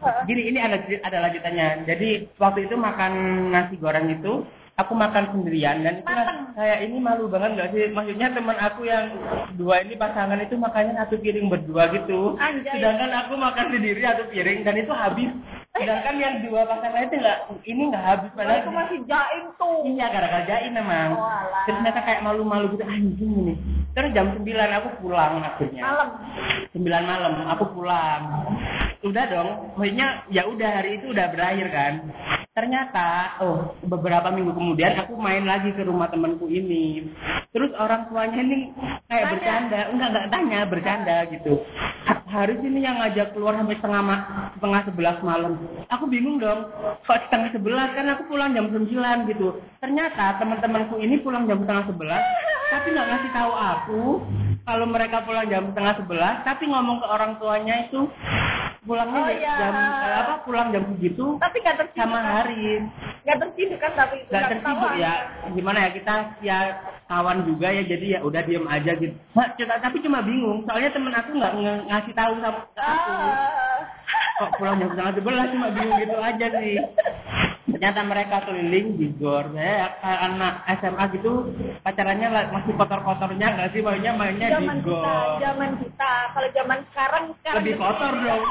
Heeh. 0.00 0.24
Gini, 0.24 0.48
ini 0.48 0.58
ada 0.60 0.76
ada 0.80 1.18
lanjutannya. 1.28 1.84
Jadi 1.84 2.08
waktu 2.36 2.68
itu 2.68 2.74
makan 2.76 3.12
nasi 3.52 3.76
goreng 3.76 4.08
itu, 4.08 4.44
aku 4.80 4.92
makan 4.96 5.24
sendirian 5.32 5.84
dan 5.84 6.00
itu 6.00 6.14
kayak 6.56 6.78
ini 6.88 6.96
malu 6.96 7.28
banget 7.28 7.56
gak 7.56 7.70
sih? 7.76 7.92
Maksudnya 7.92 8.32
teman 8.32 8.56
aku 8.56 8.88
yang 8.88 9.12
dua 9.60 9.84
ini 9.84 9.94
pasangan 9.94 10.40
itu 10.40 10.56
makannya 10.56 10.96
satu 10.96 11.20
piring 11.20 11.52
berdua 11.52 11.92
gitu. 11.92 12.40
Anjay. 12.40 12.80
Sedangkan 12.80 13.10
aku 13.24 13.36
makan 13.36 13.66
sendiri 13.76 14.00
satu 14.00 14.24
piring 14.32 14.64
dan 14.64 14.76
itu 14.80 14.92
habis. 14.92 15.30
Sedangkan 15.70 16.16
yang 16.18 16.34
dua 16.44 16.66
pasangan 16.66 17.06
itu 17.06 17.14
nggak 17.20 17.38
ini 17.68 17.82
nggak 17.92 18.04
habis 18.04 18.30
padahal 18.34 18.60
Itu 18.60 18.70
masih 18.74 18.98
jaim 19.06 19.44
tuh. 19.56 19.78
Iya, 19.86 20.06
gara-gara 20.10 20.44
jain 20.48 20.72
memang. 20.74 21.08
Oh, 21.14 21.24
alah. 21.24 21.62
Terus 21.64 21.76
ternyata 21.80 22.00
kayak 22.02 22.24
malu-malu 22.26 22.74
gitu 22.74 22.84
anjing 22.84 23.32
ini. 23.46 23.54
Terus 23.90 24.14
jam 24.14 24.30
9 24.32 24.46
aku 24.46 24.88
pulang 25.02 25.42
akhirnya. 25.42 25.82
Malam. 25.82 26.08
9 26.74 27.10
malam 27.10 27.32
aku 27.52 27.64
pulang. 27.74 28.22
Udah 29.00 29.24
dong, 29.32 29.72
maksudnya 29.80 30.28
ya 30.28 30.44
udah 30.44 30.70
hari 30.76 31.00
itu 31.00 31.08
udah 31.08 31.32
berakhir 31.32 31.72
kan. 31.72 31.92
Ternyata 32.52 33.40
oh 33.40 33.72
beberapa 33.88 34.28
minggu 34.28 34.52
kemudian 34.52 34.92
aku 35.00 35.16
main 35.16 35.48
lagi 35.48 35.72
ke 35.72 35.88
rumah 35.88 36.12
temanku 36.12 36.44
ini. 36.52 37.08
Terus 37.48 37.72
orang 37.80 38.12
tuanya 38.12 38.44
ini 38.44 38.68
kayak 39.08 39.24
Tanya. 39.24 39.32
bercanda, 39.32 39.80
enggak 39.88 40.08
enggak 40.12 40.28
tanya, 40.28 40.60
bercanda 40.68 41.16
gitu. 41.32 41.64
Ha- 42.04 42.20
Haris 42.28 42.60
ini 42.60 42.84
yang 42.84 43.00
ngajak 43.00 43.32
keluar 43.32 43.56
sampai 43.56 43.80
setengah 43.80 44.02
ma- 44.04 44.24
setengah 44.60 44.80
sebelas 44.92 45.16
malam. 45.24 45.52
Aku 45.88 46.04
bingung 46.04 46.36
dong, 46.36 46.68
kok 47.08 47.20
setengah 47.26 47.56
sebelas 47.56 47.88
kan 47.96 48.04
aku 48.12 48.22
pulang 48.28 48.52
jam 48.52 48.68
9 48.68 48.84
gitu. 49.32 49.48
Ternyata 49.80 50.36
teman-temanku 50.36 51.00
ini 51.00 51.24
pulang 51.24 51.48
jam 51.48 51.64
setengah 51.64 51.88
sebelas, 51.88 52.22
tapi 52.68 52.92
nggak 52.92 53.08
ngasih 53.08 53.30
tahu 53.32 53.52
aku 53.56 54.02
kalau 54.68 54.86
mereka 54.86 55.24
pulang 55.24 55.48
jam 55.48 55.72
setengah 55.72 55.96
sebelas, 55.96 56.44
tapi 56.44 56.68
ngomong 56.68 57.00
ke 57.00 57.06
orang 57.08 57.32
tuanya 57.40 57.88
itu 57.88 58.04
pulangnya 58.80 59.18
Oh, 59.18 59.28
ya- 59.28 59.36
iya. 59.36 59.54
jam 59.56 59.74
eh, 59.76 60.14
apa 60.18 60.34
pulang 60.42 60.68
jam 60.70 60.82
segitu 60.88 61.36
Tapi 61.36 61.56
gak 61.58 61.76
terciduk 61.78 62.00
sama 62.00 62.18
kan? 62.18 62.32
Haris. 62.42 62.82
Gak 63.22 63.36
terciduk 63.38 63.78
kan 63.78 63.92
tapi 63.94 64.16
nggak 64.18 64.32
nggak 64.32 64.50
tersibuk 64.54 64.92
ya. 64.96 65.14
Gimana 65.50 65.78
ya 65.78 65.90
kita 65.92 66.14
ya 66.40 66.58
kawan 67.06 67.38
juga 67.44 67.68
ya 67.68 67.82
jadi 67.84 68.06
ya 68.10 68.20
udah 68.20 68.40
diem 68.40 68.64
aja 68.64 68.92
gitu. 68.94 69.16
Nah, 69.32 69.48
tapi 69.78 69.96
cuma 70.00 70.18
bingung 70.20 70.64
soalnya 70.64 70.90
temen 70.90 71.12
aku 71.12 71.30
nggak 71.34 71.54
nge- 71.54 71.84
ngasih 71.86 72.14
tahu 72.14 72.32
sama 72.38 72.60
aku. 72.72 72.80
Ah. 72.80 73.78
kok 74.40 74.56
pulang 74.56 74.74
jam 74.74 74.88
setengah 74.88 75.14
sebelas 75.14 75.46
cuma 75.50 75.68
bingung 75.70 75.98
gitu 76.00 76.16
aja 76.16 76.46
sih 76.56 76.76
ternyata 77.80 78.04
mereka 78.04 78.44
keliling 78.44 79.00
di 79.00 79.08
gor. 79.16 79.56
Ya 79.56 79.88
anak 80.04 80.68
SMA 80.84 81.16
gitu 81.16 81.48
pacarannya 81.80 82.28
masih 82.52 82.76
kotor-kotornya 82.76 83.56
nggak 83.56 83.72
sih? 83.72 83.80
Mainnya 83.80 84.12
mainnya 84.20 84.52
di 84.52 84.68
zaman 84.68 84.84
kita, 84.84 84.84
gor. 84.84 85.40
zaman 85.40 85.70
kita. 85.80 86.12
Kalau 86.36 86.48
zaman 86.52 86.78
sekarang 86.92 87.24
sekarang 87.40 87.56
lebih 87.64 87.74
kotor 87.80 88.12
dong 88.20 88.44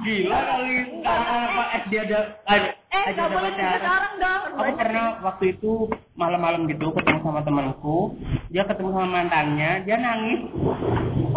gila 0.00 0.38
kali. 0.42 0.74
Apa? 1.00 1.62
SD 1.80 1.92
ada 2.00 2.18
ada 2.44 2.70
Eh, 2.94 3.10
aja 3.10 3.12
gak 3.12 3.26
ada 3.26 3.34
boleh 3.34 3.52
sekarang 3.52 4.12
dong. 4.16 4.42
aku 4.54 4.72
pernah 4.78 5.06
waktu 5.20 5.44
itu 5.50 5.72
malam-malam 6.14 6.62
gitu 6.64 6.94
ketemu 6.94 7.18
sama 7.20 7.40
temanku. 7.42 8.14
Dia 8.48 8.62
ketemu 8.64 8.90
sama 8.92 9.08
mantannya. 9.12 9.82
Dia 9.82 9.96
nangis. 9.96 10.40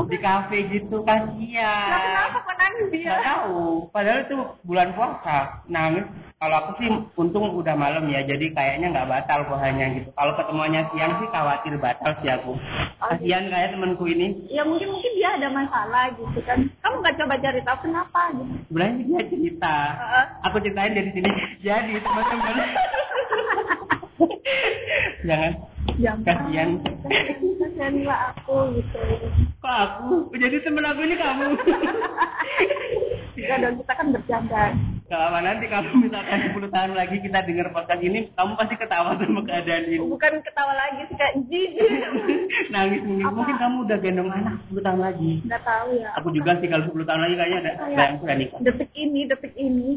Di 0.08 0.18
kafe 0.18 0.70
gitu 0.70 1.02
Nah, 1.02 1.26
kasihan. 1.26 1.90
Kenapa 1.92 2.38
kok 2.40 2.56
nangis 2.56 2.86
dia? 2.88 3.10
nggak 3.10 3.26
tahu. 3.26 3.60
Padahal 3.90 4.20
itu 4.22 4.38
bulan 4.64 4.90
puasa. 4.94 5.38
Nangis. 5.68 6.06
Kalau 6.38 6.54
aku 6.56 6.72
sih 6.78 6.90
untung 7.18 7.50
udah 7.52 7.74
malam 7.74 8.06
ya. 8.06 8.22
Jadi 8.22 8.54
kayaknya 8.54 8.94
nggak 8.94 9.10
batal 9.10 9.50
puasanya 9.50 9.98
gitu. 9.98 10.14
Kalau 10.14 10.38
ketemuannya 10.38 10.86
siang 10.94 11.18
sih 11.18 11.28
khawatir 11.28 11.74
batal 11.76 12.14
sih 12.22 12.30
aku. 12.30 12.54
Kasihan 13.00 13.50
kayak 13.50 13.74
temanku 13.74 14.06
ini. 14.06 14.46
Ya 14.48 14.62
mungkin 14.62 14.88
mungkin 14.88 15.12
dia 15.12 15.34
ada 15.34 15.50
masalah 15.50 16.14
gitu 16.14 16.38
kan. 16.44 16.70
Kamu 16.98 17.06
nggak 17.06 17.20
coba 17.22 17.36
cari 17.38 17.62
tahu 17.62 17.78
kenapa 17.86 18.22
gitu. 18.34 18.54
sebenarnya 18.74 19.06
dia 19.06 19.22
cerita 19.30 19.76
Heeh. 19.94 20.26
aku 20.50 20.58
ceritain 20.66 20.98
dari 20.98 21.10
sini 21.14 21.30
jadi 21.62 21.94
teman-teman 22.02 22.56
jangan 25.22 25.52
Jangan. 25.98 26.26
Kasihan. 26.26 26.70
Kasihan 26.82 27.94
lah 28.02 28.34
aku 28.34 28.74
gitu. 28.82 28.98
kok 29.62 29.78
aku 29.78 30.34
jadi 30.34 30.58
temen 30.66 30.82
aku 30.84 31.06
ini 31.06 31.16
kamu 31.16 31.46
Enggak 33.38 33.58
dong, 33.62 33.76
kita 33.78 33.94
kan 33.94 34.08
bercanda. 34.10 34.64
Kalau 35.08 35.40
nanti 35.40 35.66
kalau 35.72 35.88
misalkan 36.04 36.52
10 36.52 36.68
tahun 36.68 36.92
lagi 36.92 37.16
kita 37.24 37.40
dengar 37.48 37.72
podcast 37.72 38.04
ini 38.04 38.28
kamu 38.36 38.60
pasti 38.60 38.76
ketawa 38.76 39.16
sama 39.16 39.42
keadaan 39.48 39.88
ini. 39.88 40.04
Bukan 40.04 40.34
ketawa 40.44 40.74
lagi 40.76 41.02
sih 41.08 41.16
kayak 41.16 41.36
jijik. 41.48 41.72
nangis 42.76 43.02
mungkin. 43.08 43.24
Apa? 43.24 43.36
mungkin 43.40 43.56
kamu 43.56 43.76
udah 43.88 43.98
gendong 44.04 44.32
anak 44.36 44.56
10 44.68 44.84
tahun 44.84 45.00
lagi. 45.00 45.32
Nggak 45.48 45.64
tahu 45.64 45.90
ya. 45.96 46.10
aku 46.20 46.28
juga 46.36 46.52
sih 46.60 46.68
kalau 46.68 46.84
10 46.92 47.08
tahun 47.08 47.22
lagi 47.24 47.36
kayaknya 47.40 47.60
ada 47.64 47.72
bayang 47.88 48.38
nikah. 48.40 48.60
detik 48.68 48.92
ini, 49.00 49.22
detik 49.32 49.54
ini. 49.56 49.90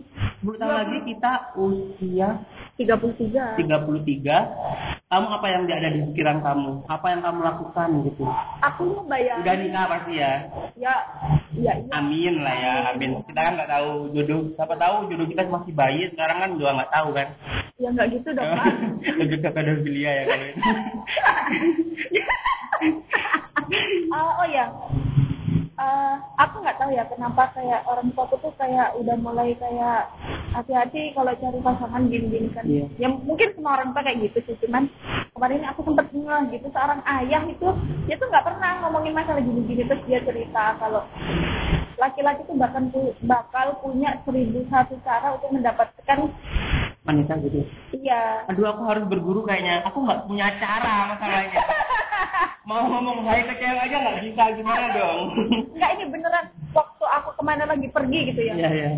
10 0.46 0.60
tahun 0.62 0.74
lagi 0.78 0.96
kita 1.02 1.32
usia 1.58 2.28
33. 2.80 3.60
33 3.60 5.00
kamu 5.10 5.26
apa 5.26 5.46
yang 5.50 5.66
ada 5.66 5.90
di 5.90 6.00
pikiran 6.06 6.38
kamu? 6.38 6.86
Apa 6.86 7.06
yang 7.10 7.20
kamu 7.26 7.42
lakukan 7.42 7.88
gitu? 8.06 8.22
Aku 8.62 8.82
mau 8.94 9.02
bayar. 9.10 9.42
udah 9.42 9.54
nikah 9.58 9.84
pasti 9.90 10.22
ya? 10.22 10.32
Ya, 10.78 10.94
ya, 11.58 11.72
iya. 11.82 11.90
amin 11.98 12.46
lah 12.46 12.54
ya 12.54 12.72
amin. 12.94 13.18
Kita 13.26 13.40
kan 13.42 13.58
nggak 13.58 13.74
tahu 13.74 14.14
jodoh. 14.14 14.54
Siapa 14.54 14.78
tahu 14.78 15.10
jodoh 15.10 15.26
kita 15.26 15.50
masih 15.50 15.74
bayi 15.74 16.06
sekarang 16.14 16.38
kan 16.38 16.50
juga 16.54 16.78
nggak 16.78 16.92
tahu 16.94 17.08
kan? 17.10 17.28
Ya 17.82 17.88
nggak 17.90 18.08
gitu 18.16 18.28
dong, 18.38 18.48
lebih 19.20 19.38
ke 19.42 19.50
pedofilia 19.50 20.10
ya 20.14 20.22
kalau 20.30 20.46
itu. 20.46 20.60
Ah, 24.14 24.30
oh 24.40 24.46
ya, 24.46 24.64
Eh, 25.90 26.14
aku 26.38 26.62
nggak 26.62 26.78
tahu 26.78 26.94
ya 26.94 27.02
kenapa 27.10 27.50
kayak 27.50 27.82
orang 27.90 28.14
tua 28.14 28.30
tuh 28.30 28.54
kayak 28.54 28.94
udah 28.94 29.16
mulai 29.18 29.58
kayak 29.58 30.06
hati-hati 30.54 31.10
kalau 31.18 31.34
cari 31.34 31.58
pasangan 31.58 32.06
gini-gini 32.06 32.46
kan. 32.54 32.62
Iya. 32.62 32.86
Ya 32.94 33.08
mungkin 33.10 33.50
semua 33.58 33.74
orang 33.74 33.90
tua 33.90 34.06
kayak 34.06 34.22
gitu 34.30 34.38
sih, 34.46 34.56
cuman 34.62 34.86
kemarin 35.34 35.66
aku 35.66 35.82
sempet 35.82 36.06
ngeh 36.14 36.42
gitu 36.54 36.70
seorang 36.70 37.02
ayah 37.02 37.42
itu 37.42 37.68
dia 38.06 38.14
tuh 38.22 38.28
nggak 38.30 38.46
pernah 38.46 38.70
ngomongin 38.86 39.18
masalah 39.18 39.42
gini-gini 39.42 39.82
terus 39.82 40.04
dia 40.06 40.22
cerita 40.22 40.78
kalau 40.78 41.02
laki-laki 41.98 42.46
tuh 42.46 42.54
bahkan 42.54 42.86
pu- 42.94 43.16
bakal 43.26 43.74
punya 43.82 44.14
seribu 44.22 44.62
satu 44.70 44.94
cara 45.02 45.34
untuk 45.36 45.50
mendapatkan 45.52 46.18
wanita 47.02 47.32
gitu 47.44 47.60
iya 47.96 48.44
aduh 48.48 48.72
aku 48.72 48.82
harus 48.88 49.04
berguru 49.08 49.44
kayaknya 49.44 49.84
aku 49.84 50.04
nggak 50.04 50.24
punya 50.28 50.46
cara 50.60 51.12
masalahnya 51.16 51.60
mau 52.62 52.84
ngomong 52.84 53.24
hai 53.24 53.42
ke 53.42 53.54
cewek 53.56 53.82
aja 53.82 53.96
nggak 53.98 54.18
bisa 54.22 54.42
gimana 54.54 54.86
dong 54.92 55.18
Enggak 55.72 55.90
ini 55.94 56.04
beneran 56.06 56.46
waktu 56.70 57.04
aku 57.04 57.30
ke 57.34 57.42
mana 57.42 57.64
lagi 57.64 57.88
pergi 57.88 58.18
gitu 58.30 58.40
ya. 58.42 58.54
iya 58.54 58.68
iya 58.70 58.90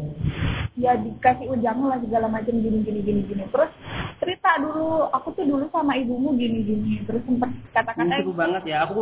Ya 0.83 0.99
dikasih 0.99 1.47
ujang 1.47 1.79
lah 1.87 2.03
segala 2.03 2.27
macam 2.27 2.59
gini 2.59 2.83
gini 2.83 3.01
gini 3.07 3.23
gini. 3.23 3.47
Terus 3.55 3.71
cerita 4.19 4.59
dulu, 4.59 5.07
aku 5.15 5.31
tuh 5.39 5.47
dulu 5.47 5.71
sama 5.71 5.95
ibumu 5.95 6.35
gini 6.35 6.59
gini. 6.67 6.99
Terus 7.07 7.23
sempet 7.23 7.47
ini 7.55 7.71
kata-kata 7.71 8.15
seru 8.19 8.35
banget 8.35 8.63
ya 8.67 8.83
aku 8.85 9.01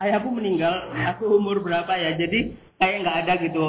ayahku 0.00 0.28
meninggal 0.32 0.72
aku 1.06 1.24
umur 1.30 1.60
berapa 1.60 1.92
ya 1.94 2.16
jadi 2.18 2.52
kayak 2.80 2.96
nggak 3.04 3.18
ada 3.22 3.32
gitu 3.44 3.64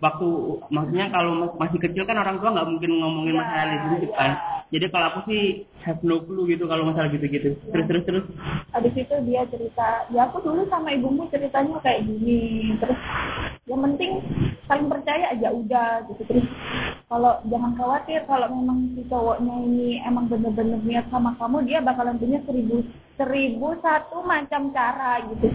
waktu 0.00 0.28
maksudnya 0.70 1.10
kalau 1.10 1.32
mas- 1.36 1.58
masih 1.58 1.78
kecil 1.82 2.06
kan 2.06 2.16
orang 2.16 2.38
tua 2.40 2.54
nggak 2.54 2.68
mungkin 2.72 2.90
ngomongin 3.02 3.34
Ya, 3.34 3.40
masalah 3.42 3.64
relationship 3.68 4.12
kan 4.16 4.30
jadi 4.72 4.86
kalau 4.88 5.06
aku 5.12 5.20
sih 5.28 5.42
have 5.84 6.00
no 6.00 6.24
clue 6.24 6.48
gitu 6.48 6.64
kalau 6.64 6.88
masalah 6.88 7.12
gitu-gitu 7.12 7.52
terus 7.68 7.84
terus 7.84 8.04
terus 8.08 8.24
habis 8.72 8.94
itu 8.96 9.14
dia 9.28 9.44
cerita, 9.52 10.08
ya 10.08 10.24
aku 10.32 10.40
dulu 10.40 10.64
sama 10.72 10.96
ibumu 10.96 11.28
ceritanya 11.28 11.76
kayak 11.84 12.08
gini. 12.08 12.72
Terus 12.80 12.96
yang 13.68 13.84
penting 13.84 14.24
saling 14.64 14.88
percaya 14.88 15.28
aja 15.28 15.52
udah 15.52 16.08
gitu. 16.08 16.24
Terus 16.24 16.44
kalau 17.12 17.36
jangan 17.44 17.76
khawatir 17.76 18.24
kalau 18.24 18.48
memang 18.48 18.88
si 18.96 19.04
cowoknya 19.04 19.52
ini 19.68 20.00
emang 20.00 20.32
bener-bener 20.32 20.80
niat 20.80 21.04
sama 21.12 21.36
kamu, 21.36 21.60
dia 21.68 21.84
bakalan 21.84 22.16
punya 22.16 22.40
seribu 22.48 22.80
seribu 23.20 23.76
satu 23.84 24.24
macam 24.24 24.72
cara 24.72 25.20
gitu. 25.28 25.52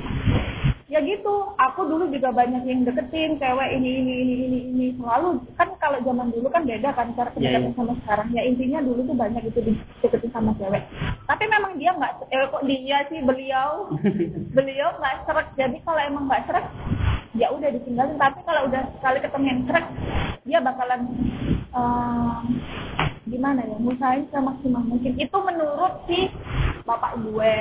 ya 0.88 1.04
gitu 1.04 1.52
aku 1.60 1.84
dulu 1.84 2.08
juga 2.08 2.32
banyak 2.32 2.64
yang 2.64 2.88
deketin 2.88 3.36
cewek 3.42 3.76
ini 3.76 3.90
ini 4.06 4.14
ini 4.24 4.34
ini 4.48 4.60
ini. 4.72 4.88
Selalu 5.02 5.42
kan 5.58 5.74
kalau 5.82 6.00
zaman 6.06 6.30
dulu 6.32 6.48
kan 6.48 6.64
beda 6.64 6.94
kan 6.96 7.12
cara 7.18 7.34
Iya, 7.36 7.60
pendekatan 7.60 7.74
iya. 7.74 7.76
sama 7.76 7.94
sekarang. 8.06 8.28
Ya 8.32 8.42
intinya 8.46 8.80
dulu 8.86 9.02
tuh 9.04 9.18
banyak 9.18 9.44
itu 9.50 9.60
deketin 10.00 10.32
sama 10.32 10.54
cewek. 10.62 10.86
Tapi 11.26 11.44
memang 11.50 11.76
dia 11.82 11.92
nggak 11.92 12.32
eh 12.32 12.46
kok 12.54 12.64
dia 12.70 12.98
sih 13.10 13.20
beliau? 13.20 13.92
Beliau 14.56 14.88
nggak 14.96 15.28
serak. 15.28 15.48
Jadi 15.60 15.82
kalau 15.84 16.00
emang 16.06 16.30
nggak 16.30 16.46
serak 16.48 16.66
ya 17.38 17.54
udah 17.54 17.70
ditinggalin. 17.70 18.18
Tapi 18.18 18.42
kalau 18.44 18.68
udah 18.68 18.84
sekali 18.98 19.18
ketemu 19.22 19.46
yang 19.46 19.62
serak 19.70 19.86
dia 20.44 20.60
bakalan 20.60 21.02
ehm, 21.72 22.44
gimana 23.30 23.62
ya 23.64 23.78
musahin 23.78 24.26
semaksimal 24.34 24.84
mungkin. 24.84 25.14
Itu 25.16 25.38
menurut 25.40 26.04
si 26.10 26.28
bapak 26.84 27.20
gue 27.22 27.56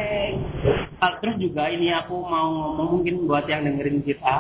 terus 0.97 1.37
juga 1.37 1.69
ini 1.69 1.93
aku 1.93 2.17
mau 2.19 2.49
ngomong 2.49 2.89
mungkin 2.99 3.15
buat 3.25 3.45
yang 3.45 3.63
dengerin 3.63 4.01
kita 4.01 4.35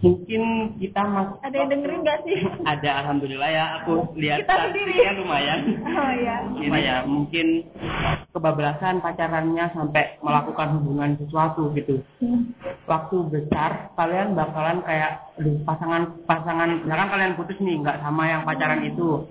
mungkin 0.00 0.42
kita 0.76 1.00
mas 1.02 1.28
Ada 1.40 1.56
yang 1.56 1.70
dengerin 1.70 2.00
nggak 2.00 2.18
sih? 2.22 2.38
ada 2.72 2.90
alhamdulillah 3.00 3.48
ya 3.48 3.64
aku 3.78 3.92
lihat 4.14 4.44
Kita 4.44 4.68
sendiri. 4.68 4.94
lumayan 5.14 5.60
Oh 5.80 6.10
iya. 6.14 6.36
ini 6.54 6.80
ya 6.80 6.96
mungkin 7.04 7.46
kebablasan 8.30 8.98
pacarannya 8.98 9.70
sampai 9.70 10.18
melakukan 10.20 10.76
hubungan 10.76 11.16
sesuatu 11.16 11.68
gitu 11.72 12.00
Hmm. 12.16 12.56
waktu 12.84 13.16
besar 13.28 13.92
kalian 13.94 14.32
bakalan 14.32 14.80
kayak 14.80 15.28
pasangan 15.62 16.16
pasangan 16.24 16.80
misalkan 16.80 17.10
kalian 17.10 17.36
putus 17.36 17.58
nih 17.58 17.76
nggak 17.78 18.00
sama 18.00 18.24
yang 18.26 18.42
pacaran 18.42 18.80
itu 18.82 19.28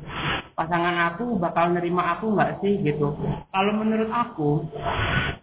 pasangan 0.53 1.13
aku 1.13 1.37
bakal 1.41 1.73
nerima 1.73 2.17
aku 2.17 2.33
nggak 2.33 2.61
sih 2.61 2.81
gitu. 2.85 3.13
Kalau 3.49 3.71
menurut 3.73 4.09
aku 4.09 4.65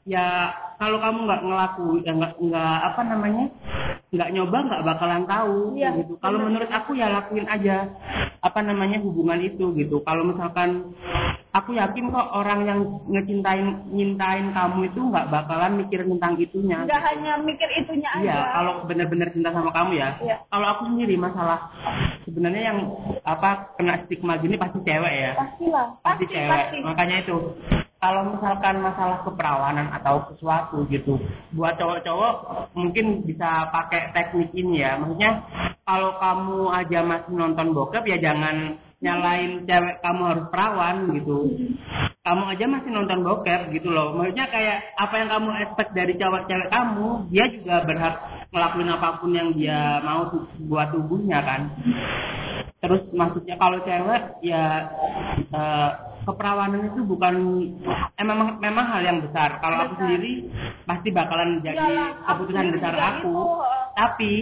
ya 0.06 0.54
kalau 0.80 0.96
kamu 1.02 1.28
nggak 1.28 1.42
ngelaku 1.44 1.86
ya 2.06 2.12
nggak 2.16 2.32
nggak 2.40 2.78
apa 2.88 3.00
namanya 3.04 3.46
nggak 4.10 4.30
nyoba 4.32 4.58
nggak 4.66 4.84
bakalan 4.86 5.24
tahu 5.28 5.58
Iya, 5.76 5.88
gitu. 6.02 6.14
Kalau 6.18 6.38
menurut 6.40 6.70
aku 6.70 6.90
ya 6.98 7.06
lakuin 7.10 7.46
aja 7.46 7.90
apa 8.40 8.60
namanya 8.64 8.98
hubungan 9.02 9.38
itu 9.42 9.74
gitu. 9.76 10.00
Kalau 10.06 10.24
misalkan 10.24 10.94
aku 11.50 11.74
yakin 11.74 12.14
kok 12.14 12.28
orang 12.30 12.60
yang 12.62 12.80
ngecintain 13.10 13.90
nyintain 13.90 14.54
kamu 14.54 14.86
itu 14.86 15.00
nggak 15.02 15.28
bakalan 15.34 15.82
mikir 15.82 16.06
tentang 16.06 16.38
itunya 16.38 16.78
Nggak 16.86 17.02
hanya 17.10 17.32
mikir 17.42 17.68
itunya 17.74 18.08
aja. 18.10 18.22
Iya, 18.22 18.38
kalau 18.54 18.72
benar-benar 18.86 19.28
cinta 19.34 19.50
sama 19.50 19.70
kamu 19.74 19.98
ya. 19.98 20.08
Iya. 20.22 20.36
Kalau 20.46 20.66
aku 20.78 20.82
sendiri 20.94 21.14
masalah 21.18 21.58
sebenarnya 22.22 22.62
yang 22.70 22.78
apa 23.26 23.74
kena 23.74 23.98
stigma 24.06 24.38
gini 24.38 24.54
pasti 24.54 24.78
cewek 24.86 25.14
ya. 25.14 25.32
pastilah. 25.34 25.86
Pasti, 26.06 26.24
cewek. 26.30 26.64
Makanya 26.86 27.16
itu 27.26 27.36
kalau 28.00 28.32
misalkan 28.32 28.80
masalah 28.80 29.20
keperawanan 29.28 29.92
atau 29.92 30.24
sesuatu 30.32 30.88
gitu, 30.88 31.20
buat 31.52 31.76
cowok-cowok 31.76 32.34
mungkin 32.72 33.26
bisa 33.28 33.68
pakai 33.68 34.14
teknik 34.16 34.54
ini 34.56 34.80
ya. 34.80 34.96
Maksudnya 34.96 35.44
kalau 35.84 36.16
kamu 36.16 36.72
aja 36.72 37.00
masih 37.04 37.32
nonton 37.36 37.76
bokep 37.76 38.06
ya 38.08 38.16
jangan 38.22 38.78
nyalain 39.00 39.64
cewek 39.64 39.96
kamu 40.04 40.22
harus 40.28 40.46
perawan 40.52 40.96
gitu. 41.16 41.38
Kamu 42.20 42.42
aja 42.52 42.64
masih 42.68 42.90
nonton 42.92 43.24
bokep 43.24 43.72
gitu 43.72 43.88
loh. 43.88 44.12
Maksudnya 44.12 44.46
kayak 44.52 44.92
apa 45.00 45.14
yang 45.16 45.28
kamu 45.32 45.48
expect 45.64 45.90
dari 45.96 46.12
cewek-cewek 46.20 46.68
kamu 46.68 47.08
dia 47.32 47.44
juga 47.48 47.76
berhak 47.88 48.14
ngelakuin 48.52 48.92
apa 48.92 49.08
pun 49.16 49.32
yang 49.32 49.48
dia 49.56 50.04
mau 50.04 50.28
buat 50.68 50.92
tubuhnya 50.92 51.40
kan. 51.40 51.72
Terus 52.80 53.08
maksudnya 53.16 53.56
kalau 53.56 53.80
cewek 53.88 54.22
ya 54.44 54.92
eh, 55.48 55.90
keperawanan 56.28 56.92
itu 56.92 57.00
bukan 57.08 57.34
eh, 58.20 58.24
memang 58.24 58.60
memang 58.60 58.84
hal 58.84 59.00
yang 59.00 59.18
besar. 59.24 59.56
Kalau 59.64 59.88
aku 59.88 59.96
sendiri 59.96 60.44
pasti 60.84 61.08
bakalan 61.08 61.64
jadi 61.64 62.12
keputusan 62.28 62.68
besar 62.76 62.94
aku. 63.00 63.32
heeh. 63.32 63.78
tapi 63.96 64.32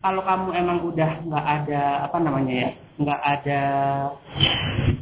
kalau 0.00 0.24
kamu 0.24 0.48
emang 0.56 0.78
udah 0.84 1.10
nggak 1.28 1.46
ada 1.60 1.82
apa 2.08 2.16
namanya 2.20 2.54
ya 2.68 2.70
nggak 3.00 3.20
ada 3.24 3.62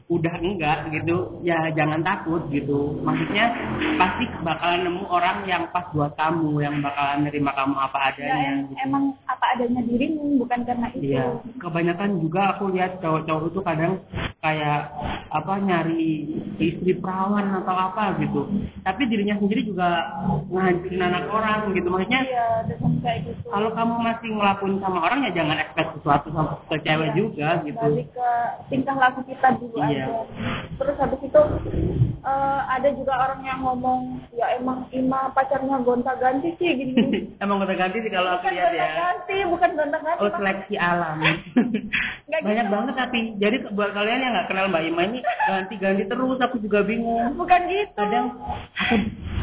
udah 0.08 0.34
enggak 0.40 0.88
gitu 0.88 1.36
ya 1.44 1.68
jangan 1.76 2.00
takut 2.00 2.48
gitu 2.48 2.96
maksudnya 3.04 3.52
pasti 4.00 4.24
bakalan 4.40 4.88
nemu 4.88 5.04
orang 5.04 5.44
yang 5.44 5.68
pas 5.68 5.84
buat 5.92 6.16
kamu 6.16 6.64
yang 6.64 6.80
bakalan 6.80 7.28
nerima 7.28 7.52
kamu 7.52 7.76
apa 7.76 7.98
Ya, 7.98 8.08
adanya 8.08 8.40
em- 8.40 8.64
gitu. 8.64 8.74
emang 8.88 9.04
apa 9.28 9.44
adanya 9.52 9.80
dirimu, 9.84 10.40
bukan 10.40 10.64
karena 10.64 10.86
itu. 10.90 11.12
Iya, 11.12 11.24
kebanyakan 11.60 12.10
juga 12.24 12.40
aku 12.56 12.72
lihat 12.72 12.98
cowok-cowok 12.98 13.44
itu 13.52 13.60
kadang 13.60 13.92
kayak 14.40 14.80
apa 15.28 15.52
nyari 15.60 16.14
istri 16.56 16.96
perawan 16.96 17.52
atau 17.52 17.74
apa 17.76 18.16
gitu. 18.16 18.48
Tapi 18.80 19.02
dirinya 19.06 19.36
sendiri 19.36 19.66
juga 19.66 20.08
ngancurin 20.48 21.04
anak 21.04 21.24
orang 21.28 21.60
gitu. 21.76 21.88
Maksudnya 21.90 22.22
Iya, 22.24 22.46
gitu. 23.28 23.44
kalau 23.50 23.70
kamu 23.76 23.94
masih 24.00 24.28
ngelakuin 24.32 24.76
sama 24.80 24.98
orang 25.04 25.20
ya 25.28 25.32
jangan 25.36 25.58
expect 25.60 25.90
sesuatu 26.00 26.26
sama 26.32 26.50
ke 26.64 26.76
cewek 26.80 27.08
Iya, 27.12 27.16
juga 27.18 27.48
gitu. 27.66 27.87
Balik 27.88 28.08
ke 28.12 28.30
tingkah 28.68 28.94
laku 28.94 29.20
kita 29.24 29.48
dulu 29.56 29.76
Iya. 29.80 30.04
aja. 30.04 30.18
Terus 30.76 30.96
habis 30.96 31.20
itu 31.20 31.42
eh, 32.20 32.60
ada 32.68 32.88
juga 32.92 33.14
orang 33.16 33.40
yang 33.42 33.60
ngomong 33.62 34.00
ya 34.32 34.52
emang 34.54 34.84
Ima 34.90 35.32
pacarnya 35.32 35.80
gonta-ganti 35.80 36.52
sih 36.54 36.68
gini-gini. 36.70 37.32
Emang 37.42 37.58
udah 37.58 37.72
ganti 37.72 37.98
sih 37.98 38.10
kalau 38.10 38.36
aku 38.36 38.48
lihat 38.48 38.68
ya. 38.68 38.84
gonta-ganti, 38.84 39.36
bukan 39.48 39.70
gonta-ganti. 39.74 40.20
Oh 40.20 40.28
Mas. 40.28 40.36
seleksi 40.36 40.74
alam. 40.76 41.16
Banyak 42.28 42.66
gitu. 42.66 42.72
banget 42.72 42.94
tapi. 42.94 43.20
Jadi 43.36 43.56
buat 43.72 43.90
kalian 43.90 44.20
yang 44.20 44.32
nggak 44.32 44.48
kenal 44.48 44.68
Mbak 44.68 44.82
Ima 44.84 45.02
ini 45.06 45.18
ganti-ganti 45.48 46.04
terus. 46.04 46.38
Aku 46.38 46.56
juga 46.58 46.84
bingung. 46.84 47.32
Bukan 47.34 47.60
gitu. 47.66 47.96
Kadang 47.96 48.26
aku 48.36 48.96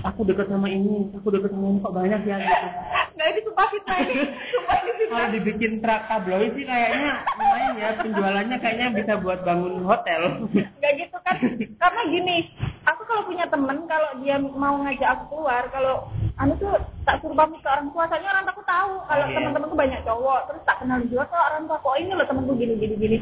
aku 0.06 0.22
deket 0.22 0.48
sama 0.48 0.70
ini, 0.70 1.10
aku 1.18 1.28
deket 1.34 1.50
sama 1.50 1.66
ini 1.74 1.78
kok 1.82 1.96
banyak 1.96 2.22
ya 2.30 2.38
gitu. 2.38 2.68
Nggak 3.16 3.28
itu 3.32 3.40
sumpah 3.50 3.68
fitnah 3.72 4.00
ini. 4.06 4.24
Sumpah 4.54 4.78
fitnah. 4.86 5.08
Kalau 5.16 5.30
dibikin 5.34 5.74
trak 5.82 6.02
tabloid 6.06 6.52
sih 6.54 6.66
kayaknya 6.68 7.12
lumayan 7.40 7.74
ya 7.80 7.90
penjualannya 7.98 8.58
kayaknya 8.60 8.88
bisa 8.94 9.14
buat 9.24 9.40
bangun 9.42 9.82
hotel. 9.88 10.22
Nggak 10.80 10.94
gitu 11.02 11.18
kan. 11.26 11.36
Karena 11.82 12.02
gini, 12.12 12.38
aku 12.86 13.02
kalau 13.10 13.24
punya 13.26 13.46
temen, 13.50 13.78
kalau 13.90 14.10
dia 14.22 14.36
mau 14.38 14.76
ngajak 14.86 15.10
aku 15.10 15.24
keluar, 15.34 15.64
kalau 15.74 16.06
anu 16.36 16.52
tuh 16.60 16.68
tak 17.08 17.24
suruh 17.24 17.32
pamit 17.32 17.64
ke 17.64 17.70
orang 17.72 17.88
tua, 17.90 18.04
soalnya 18.12 18.28
orang 18.28 18.44
tua 18.44 18.54
aku 18.54 18.66
tahu 18.68 18.92
kalau 19.08 19.24
Iya. 19.24 19.36
teman-temanku 19.40 19.76
banyak 19.78 20.02
cowok, 20.04 20.40
terus 20.52 20.62
tak 20.68 20.78
kenal 20.84 21.00
juga 21.08 21.24
ke 21.32 21.38
orang 21.38 21.64
tua, 21.64 21.78
kok 21.80 21.96
ini 21.96 22.12
loh 22.12 22.28
temanku 22.28 22.54
gini 22.60 22.76
gini 22.76 22.96
gini. 23.00 23.18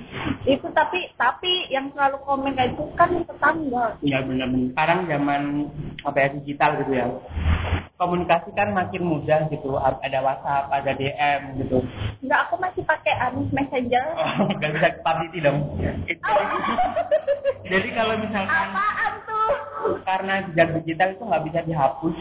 Itu 0.49 0.65
tapi 0.73 0.97
tapi 1.13 1.69
yang 1.69 1.93
selalu 1.93 2.17
komen 2.25 2.57
kayak 2.57 2.73
itu 2.73 2.83
kan 2.97 3.13
tetangga. 3.13 3.85
Iya 4.01 4.17
benar-benar. 4.25 4.69
Sekarang 4.73 4.99
zaman 5.05 5.41
apa 6.01 6.17
ya 6.17 6.27
digital 6.33 6.71
gitu 6.81 6.91
ya. 6.91 7.05
Komunikasi 7.93 8.49
kan 8.57 8.73
makin 8.73 9.03
mudah 9.05 9.45
gitu. 9.53 9.77
Ada 9.77 10.19
WhatsApp, 10.19 10.73
ada 10.73 10.91
DM 10.97 11.41
gitu. 11.61 11.85
Enggak, 12.25 12.49
aku 12.49 12.57
masih 12.57 12.81
pakai 12.81 13.13
anu 13.21 13.45
messenger. 13.53 14.05
Oh, 14.41 14.49
bisa 14.57 14.89
publicity 15.05 15.39
dong. 15.39 15.59
Jadi 17.71 17.89
kalau 17.95 18.17
misalkan 18.19 18.69
Apaan 18.73 19.13
tuh? 19.23 19.51
karena 20.03 20.33
jejak 20.49 20.67
digital 20.81 21.09
itu 21.13 21.23
nggak 21.23 21.43
bisa 21.47 21.59
dihapus. 21.63 22.15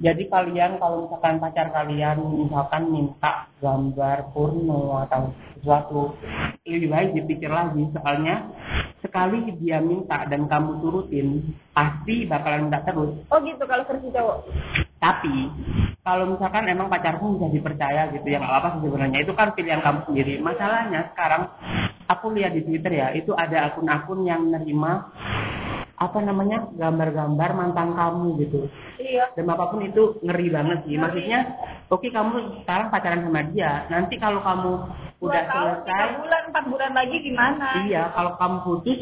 Jadi 0.00 0.32
kalian 0.32 0.80
kalau 0.80 1.04
misalkan 1.04 1.36
pacar 1.36 1.68
kalian 1.76 2.24
misalkan 2.48 2.88
minta 2.88 3.52
gambar 3.60 4.32
porno 4.32 4.96
atau 5.04 5.36
sesuatu, 5.60 6.16
lebih 6.64 6.88
baik 6.88 7.10
dipikir 7.12 7.52
lagi 7.52 7.84
soalnya 7.92 8.48
sekali 9.04 9.52
dia 9.60 9.76
minta 9.84 10.24
dan 10.24 10.48
kamu 10.48 10.80
turutin 10.80 11.52
pasti 11.76 12.24
bakalan 12.24 12.72
minta 12.72 12.80
terus. 12.80 13.12
Oh 13.28 13.38
gitu 13.44 13.60
kalau 13.68 13.84
versi 13.84 14.08
cowok. 14.08 14.38
Tapi 15.00 15.36
kalau 16.00 16.32
misalkan 16.32 16.64
emang 16.72 16.88
pacarku 16.88 17.36
bisa 17.36 17.52
dipercaya 17.52 18.08
gitu 18.16 18.24
ya 18.24 18.40
nggak 18.40 18.56
apa 18.56 18.68
sih 18.76 18.88
sebenarnya 18.88 19.20
itu 19.20 19.32
kan 19.36 19.52
pilihan 19.52 19.84
kamu 19.84 20.00
sendiri. 20.08 20.40
Masalahnya 20.40 21.12
sekarang 21.12 21.44
aku 22.08 22.32
lihat 22.32 22.56
di 22.56 22.64
Twitter 22.64 22.92
ya 22.96 23.12
itu 23.12 23.36
ada 23.36 23.68
akun-akun 23.68 24.24
yang 24.24 24.48
nerima 24.48 25.12
apa 26.00 26.18
namanya 26.18 26.64
gambar-gambar 26.72 27.50
mantan 27.52 27.92
kamu 27.92 28.40
gitu 28.40 28.60
Iya. 28.96 29.32
dan 29.36 29.48
apa 29.48 29.68
pun 29.68 29.80
itu 29.80 30.16
ngeri 30.20 30.48
banget 30.48 30.78
sih 30.84 30.96
maksudnya 30.96 31.40
oke 31.88 32.08
kamu 32.08 32.64
sekarang 32.64 32.88
pacaran 32.88 33.20
sama 33.20 33.40
dia 33.52 33.84
nanti 33.88 34.16
kalau 34.16 34.40
kamu 34.40 34.72
udah 35.20 35.42
tahun, 35.44 35.84
tiga 35.84 35.84
selesai 35.84 36.08
bulan, 36.16 36.42
empat 36.48 36.64
bulan 36.72 36.92
lagi 36.96 37.16
gimana? 37.20 37.68
iya 37.84 38.08
kalau 38.12 38.32
kamu 38.36 38.56
putus 38.64 38.98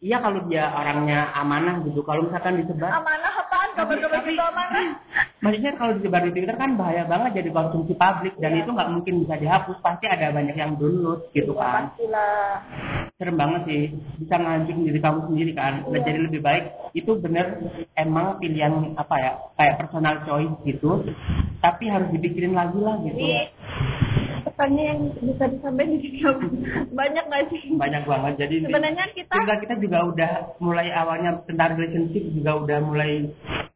iya 0.00 0.16
kalau 0.20 0.44
dia 0.44 0.68
orangnya 0.68 1.32
amanah 1.32 1.80
gitu 1.84 2.04
kalau 2.04 2.28
misalkan 2.28 2.60
disebar 2.60 2.92
Amanah 2.92 3.32
apaan? 3.40 3.68
Kabar-kabar 3.72 4.20
gitu 4.20 4.42
amanah? 4.42 4.84
Maksudnya 5.44 5.72
kalau 5.72 5.96
disebar 5.96 6.20
di 6.20 6.32
Twitter 6.32 6.52
kan 6.52 6.76
bahaya 6.76 7.08
banget 7.08 7.40
jadi 7.40 7.48
konsumsi 7.48 7.96
publik 7.96 8.36
dan 8.36 8.52
Iya. 8.52 8.60
itu 8.60 8.70
nggak 8.72 8.90
mungkin 8.92 9.14
bisa 9.24 9.34
dihapus 9.36 9.80
pasti 9.80 10.04
ada 10.04 10.28
banyak 10.32 10.52
yang 10.52 10.76
download 10.76 11.24
gitu 11.32 11.52
Ya, 11.52 11.60
kan 11.64 11.82
pastilah. 11.88 12.44
Serem 13.20 13.36
banget 13.36 13.62
sih. 13.68 13.82
Bisa 14.16 14.40
ngancurin 14.40 14.88
diri 14.88 14.96
kamu 14.96 15.20
sendiri 15.28 15.52
kan. 15.52 15.84
Nah, 15.84 15.92
Iya. 15.92 16.08
jadi 16.08 16.18
lebih 16.24 16.40
baik. 16.40 16.64
Itu 16.96 17.20
bener 17.20 17.60
emang 17.94 18.40
pilihan 18.40 18.96
apa 18.96 19.14
ya 19.20 19.32
kayak 19.60 19.76
personal 19.84 20.24
choice 20.24 20.56
gitu. 20.64 21.04
Tapi 21.60 21.84
harus 21.92 22.08
dipikirin 22.08 22.56
lagi 22.56 22.80
lah 22.80 22.96
gitu. 23.04 23.20
Jadi 23.20 23.52
pesannya 24.40 24.84
yang 24.88 25.00
bisa 25.20 25.44
disampaikan 25.52 26.00
di 26.00 26.08
apa? 26.24 26.44
banyak 26.90 27.24
nggak 27.28 27.44
sih? 27.52 27.62
banyak 27.76 28.02
banget. 28.08 28.32
Jadi 28.40 28.54
Sebenarnya 28.64 29.04
kita 29.12 29.34
juga 29.36 29.54
kita 29.60 29.74
juga 29.76 29.98
udah 30.08 30.32
mulai 30.58 30.88
awalnya 30.90 31.44
tentang 31.44 31.76
relationship 31.76 32.24
juga 32.32 32.56
udah 32.56 32.78
mulai 32.80 33.28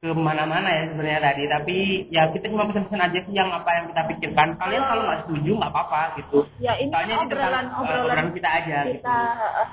ke 0.05 0.13
mana-mana 0.13 0.69
ya 0.69 0.85
sebenarnya 0.93 1.21
tadi. 1.25 1.43
Tapi 1.49 1.77
ya 2.13 2.29
kita 2.29 2.53
cuma 2.53 2.69
pesan-pesan 2.69 3.07
aja 3.09 3.19
sih 3.25 3.33
yang 3.33 3.49
apa 3.49 3.71
yang 3.73 3.85
kita 3.89 4.03
pikirkan. 4.13 4.49
Kalian 4.61 4.85
kalau 4.85 5.03
nggak 5.09 5.21
setuju 5.25 5.51
nggak 5.57 5.73
apa-apa 5.73 6.01
gitu. 6.21 6.39
Ya 6.61 6.77
ini 6.77 6.93
soalnya 6.93 7.17
ini 7.17 7.27
tentang 7.33 7.49
obrolan 7.49 7.65
uh, 7.65 7.81
obrolan 7.81 8.05
obrolan 8.05 8.29
kita 8.37 8.51
aja 8.53 8.79
gitu. 8.85 8.93
kita 9.01 9.19
eh, 9.65 9.69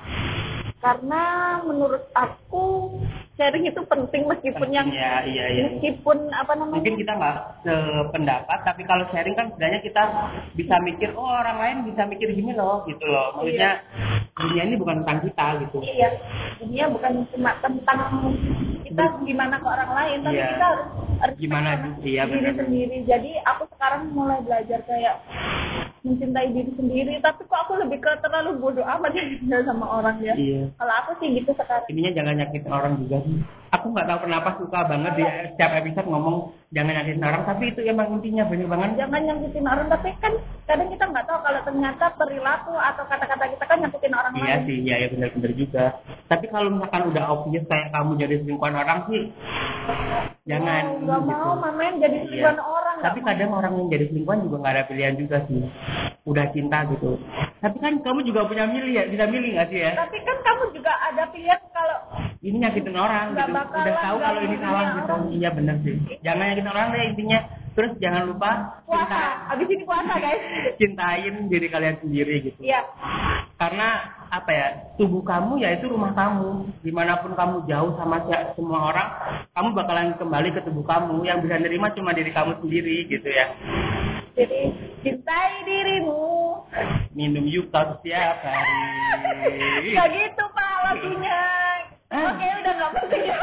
karena 0.81 1.23
menurut 1.67 2.03
aku 2.15 2.65
sharing 3.37 3.69
itu 3.69 3.81
penting 3.85 4.25
meskipun 4.25 4.69
yang 4.73 4.87
ya 4.89 5.21
iya 5.27 5.45
iya. 5.51 5.63
meskipun 5.67 6.17
apa 6.31 6.55
namanya? 6.55 6.79
Mungkin 6.79 6.95
kita 6.95 7.11
nggak 7.11 7.37
sependapat 7.67 8.59
tapi 8.63 8.81
kalau 8.87 9.03
sharing 9.11 9.35
kan 9.35 9.51
sebenarnya 9.51 9.83
kita 9.83 10.03
bisa 10.55 10.75
mikir 10.87 11.11
oh 11.11 11.27
orang 11.27 11.59
lain 11.59 11.77
bisa 11.91 12.07
mikir 12.07 12.31
gini 12.31 12.55
loh 12.55 12.87
gitu 12.87 13.03
loh. 13.03 13.35
Maksudnya 13.35 13.83
dunia 14.39 14.63
ini 14.63 14.75
bukan 14.79 15.03
tentang 15.03 15.19
kita 15.27 15.47
gitu. 15.67 15.77
Iya 15.83 16.09
dunia 16.63 16.85
bukan 16.87 17.13
cuma 17.35 17.51
tentang 17.59 17.99
kita 18.91 19.03
gimana 19.23 19.55
ke 19.55 19.67
orang 19.67 19.91
lain 19.91 20.17
tapi 20.21 20.35
Iya. 20.35 20.47
kita 20.51 20.65
harus 20.67 20.87
harus 21.21 21.35
Gimana, 21.37 21.69
sama 21.73 21.95
iya, 22.03 22.21
diri 22.27 22.51
sendiri 22.53 22.97
jadi 23.05 23.31
aku 23.47 23.63
sekarang 23.71 24.01
mulai 24.11 24.39
belajar 24.41 24.79
kayak 24.83 25.15
mencintai 26.01 26.49
diri 26.49 26.71
sendiri 26.73 27.13
tapi 27.21 27.45
kok 27.45 27.59
aku 27.61 27.77
lebih 27.77 28.01
ke 28.01 28.11
terlalu 28.19 28.57
bodoh 28.57 28.81
amat 28.83 29.13
ya 29.13 29.23
sama 29.63 29.85
orang 29.87 30.17
ya 30.19 30.33
Iya. 30.33 30.73
kalau 30.75 30.93
aku 30.99 31.11
sih 31.17 31.31
gitu 31.33 31.53
sekarang 31.53 31.85
Intinya 31.87 32.11
jangan 32.11 32.35
nyakitin 32.37 32.71
orang 32.71 32.93
juga 32.99 33.17
sih. 33.23 33.37
Aku 33.71 33.87
nggak 33.87 34.03
tahu 34.03 34.19
kenapa 34.27 34.59
suka 34.59 34.83
banget 34.83 35.15
di 35.15 35.23
setiap 35.23 35.71
episode 35.79 36.03
ngomong 36.05 36.51
jangan 36.69 36.91
nyakitin 36.91 37.23
orang, 37.23 37.43
tapi 37.47 37.71
itu 37.71 37.79
emang 37.83 38.07
intinya 38.11 38.43
bener 38.43 38.67
banget. 38.67 38.99
jangan 38.99 39.21
nyakitin 39.23 39.63
orang 39.63 39.87
tapi 39.87 40.09
kan 40.19 40.33
kadang 40.67 40.91
kita 40.91 41.03
nggak 41.07 41.23
tahu 41.23 41.39
kalau 41.39 41.61
ternyata 41.63 42.05
perilaku 42.13 42.75
atau 42.75 43.03
kata-kata 43.07 43.45
kita 43.47 43.63
kan 43.63 43.79
nyakitin 43.79 44.11
orang 44.11 44.31
Iya 44.35 44.43
lain 44.43 44.61
sih, 44.67 44.77
iya 44.83 44.95
ya 44.99 45.07
bener-bener 45.07 45.51
juga. 45.55 45.85
Tapi 46.27 46.45
kalau 46.47 46.67
misalkan 46.67 47.03
udah 47.07 47.23
obvious 47.31 47.63
kayak 47.63 47.89
kamu 47.91 48.11
jadi 48.19 48.35
selingkuhan 48.43 48.75
orang 48.75 48.99
sih, 49.07 49.21
jangan. 50.43 50.83
Oh, 50.83 50.99
nggak 51.07 51.19
gitu. 51.23 51.31
mau 51.31 51.51
mamen 51.55 51.93
jadi 51.97 52.17
Iya. 52.17 52.23
selingkuhan 52.27 52.59
orang 52.59 52.95
nggak 52.99 53.07
Tapi 53.07 53.19
kadang 53.23 53.51
orang 53.51 53.73
yang 53.79 53.87
jadi 53.87 54.05
selingkuhan 54.11 54.39
juga 54.43 54.55
nggak 54.59 54.73
ada 54.75 54.83
pilihan 54.85 55.15
juga 55.15 55.37
sih. 55.47 55.61
Udah 56.21 56.45
cinta 56.51 56.77
gitu. 56.91 57.11
Tapi 57.57 57.77
kan 57.79 57.93
kamu 57.99 58.19
juga 58.23 58.45
punya 58.45 58.65
milih 58.67 58.91
ya, 58.91 59.03
bisa 59.07 59.25
milih 59.25 59.55
nggak 59.55 59.69
sih 59.69 59.79
ya? 59.79 59.91
tapi 59.95 60.17
kan 60.21 60.37
kamu 60.39 60.63
juga 60.75 60.91
ada 61.01 61.23
pilihan 61.29 61.61
kalau 61.71 61.99
Ini 62.41 62.57
nyakitin 62.57 62.97
orang 62.97 63.37
Nggak 63.37 63.47
gitu. 63.53 63.77
Udah 63.77 63.95
tahu 64.01 64.17
kalau 64.17 64.41
ini 64.41 64.57
salah 64.57 64.81
gitu. 64.97 65.13
orang. 65.13 65.21
Iya 65.29 65.49
bener 65.53 65.75
sih. 65.85 65.95
Jangan 66.25 66.45
nyakitin 66.49 66.71
orang 66.73 66.85
deh 66.89 67.03
intinya. 67.13 67.39
Terus 67.71 67.91
jangan 68.03 68.27
lupa 68.27 68.83
puasa 68.83 69.07
cinta, 69.07 69.23
abis 69.55 69.67
ini 69.71 69.83
puasa 69.87 70.13
guys 70.19 70.43
cintain 70.81 71.47
diri 71.47 71.71
kalian 71.71 71.95
sendiri 72.03 72.43
gitu. 72.43 72.59
iya 72.59 72.83
Karena 73.55 74.11
apa 74.27 74.51
ya 74.51 74.67
tubuh 74.99 75.23
kamu 75.23 75.55
ya 75.63 75.79
itu 75.79 75.87
rumah 75.87 76.11
kamu 76.11 76.67
di 76.83 76.91
mana 76.91 77.23
pun 77.23 77.31
kamu 77.31 77.63
jauh 77.71 77.95
sama 77.95 78.27
semua 78.59 78.91
orang 78.91 79.07
kamu 79.55 79.67
bakalan 79.71 80.11
kembali 80.19 80.51
ke 80.51 80.59
tubuh 80.67 80.83
kamu 80.83 81.23
yang 81.23 81.39
bisa 81.39 81.55
nerima 81.63 81.95
cuma 81.95 82.11
diri 82.11 82.35
kamu 82.35 82.59
sendiri 82.59 83.07
gitu 83.07 83.27
ya 83.31 83.55
jadi 84.35 84.71
cintai 85.03 85.63
dirimu 85.63 86.19
minum 87.15 87.47
yuka 87.47 87.95
setiap 87.99 88.39
hari 88.43 88.91
Gak 89.95 90.07
gitu 90.11 90.43
pak 90.55 90.75
lagunya. 90.87 91.39
Ah. 92.11 92.35
Oke 92.35 92.43
udah 92.43 92.73
nggak 92.75 92.91
penting 92.99 93.23
ya. 93.23 93.39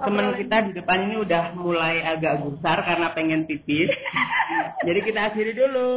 temen 0.00 0.26
kita 0.40 0.56
di 0.64 0.72
depan 0.80 0.98
ini 1.04 1.16
udah 1.20 1.52
mulai 1.60 2.00
agak 2.00 2.40
gusar 2.40 2.80
karena 2.80 3.12
pengen 3.12 3.44
pipis 3.44 3.92
jadi 4.88 5.00
kita 5.04 5.20
akhiri 5.28 5.52
dulu 5.52 5.92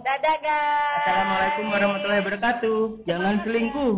Dadah 0.00 0.36
guys. 0.40 1.04
Assalamualaikum 1.04 1.64
warahmatullahi 1.68 2.22
wabarakatuh 2.24 2.78
jangan 3.04 3.44
selingkuh 3.44 3.92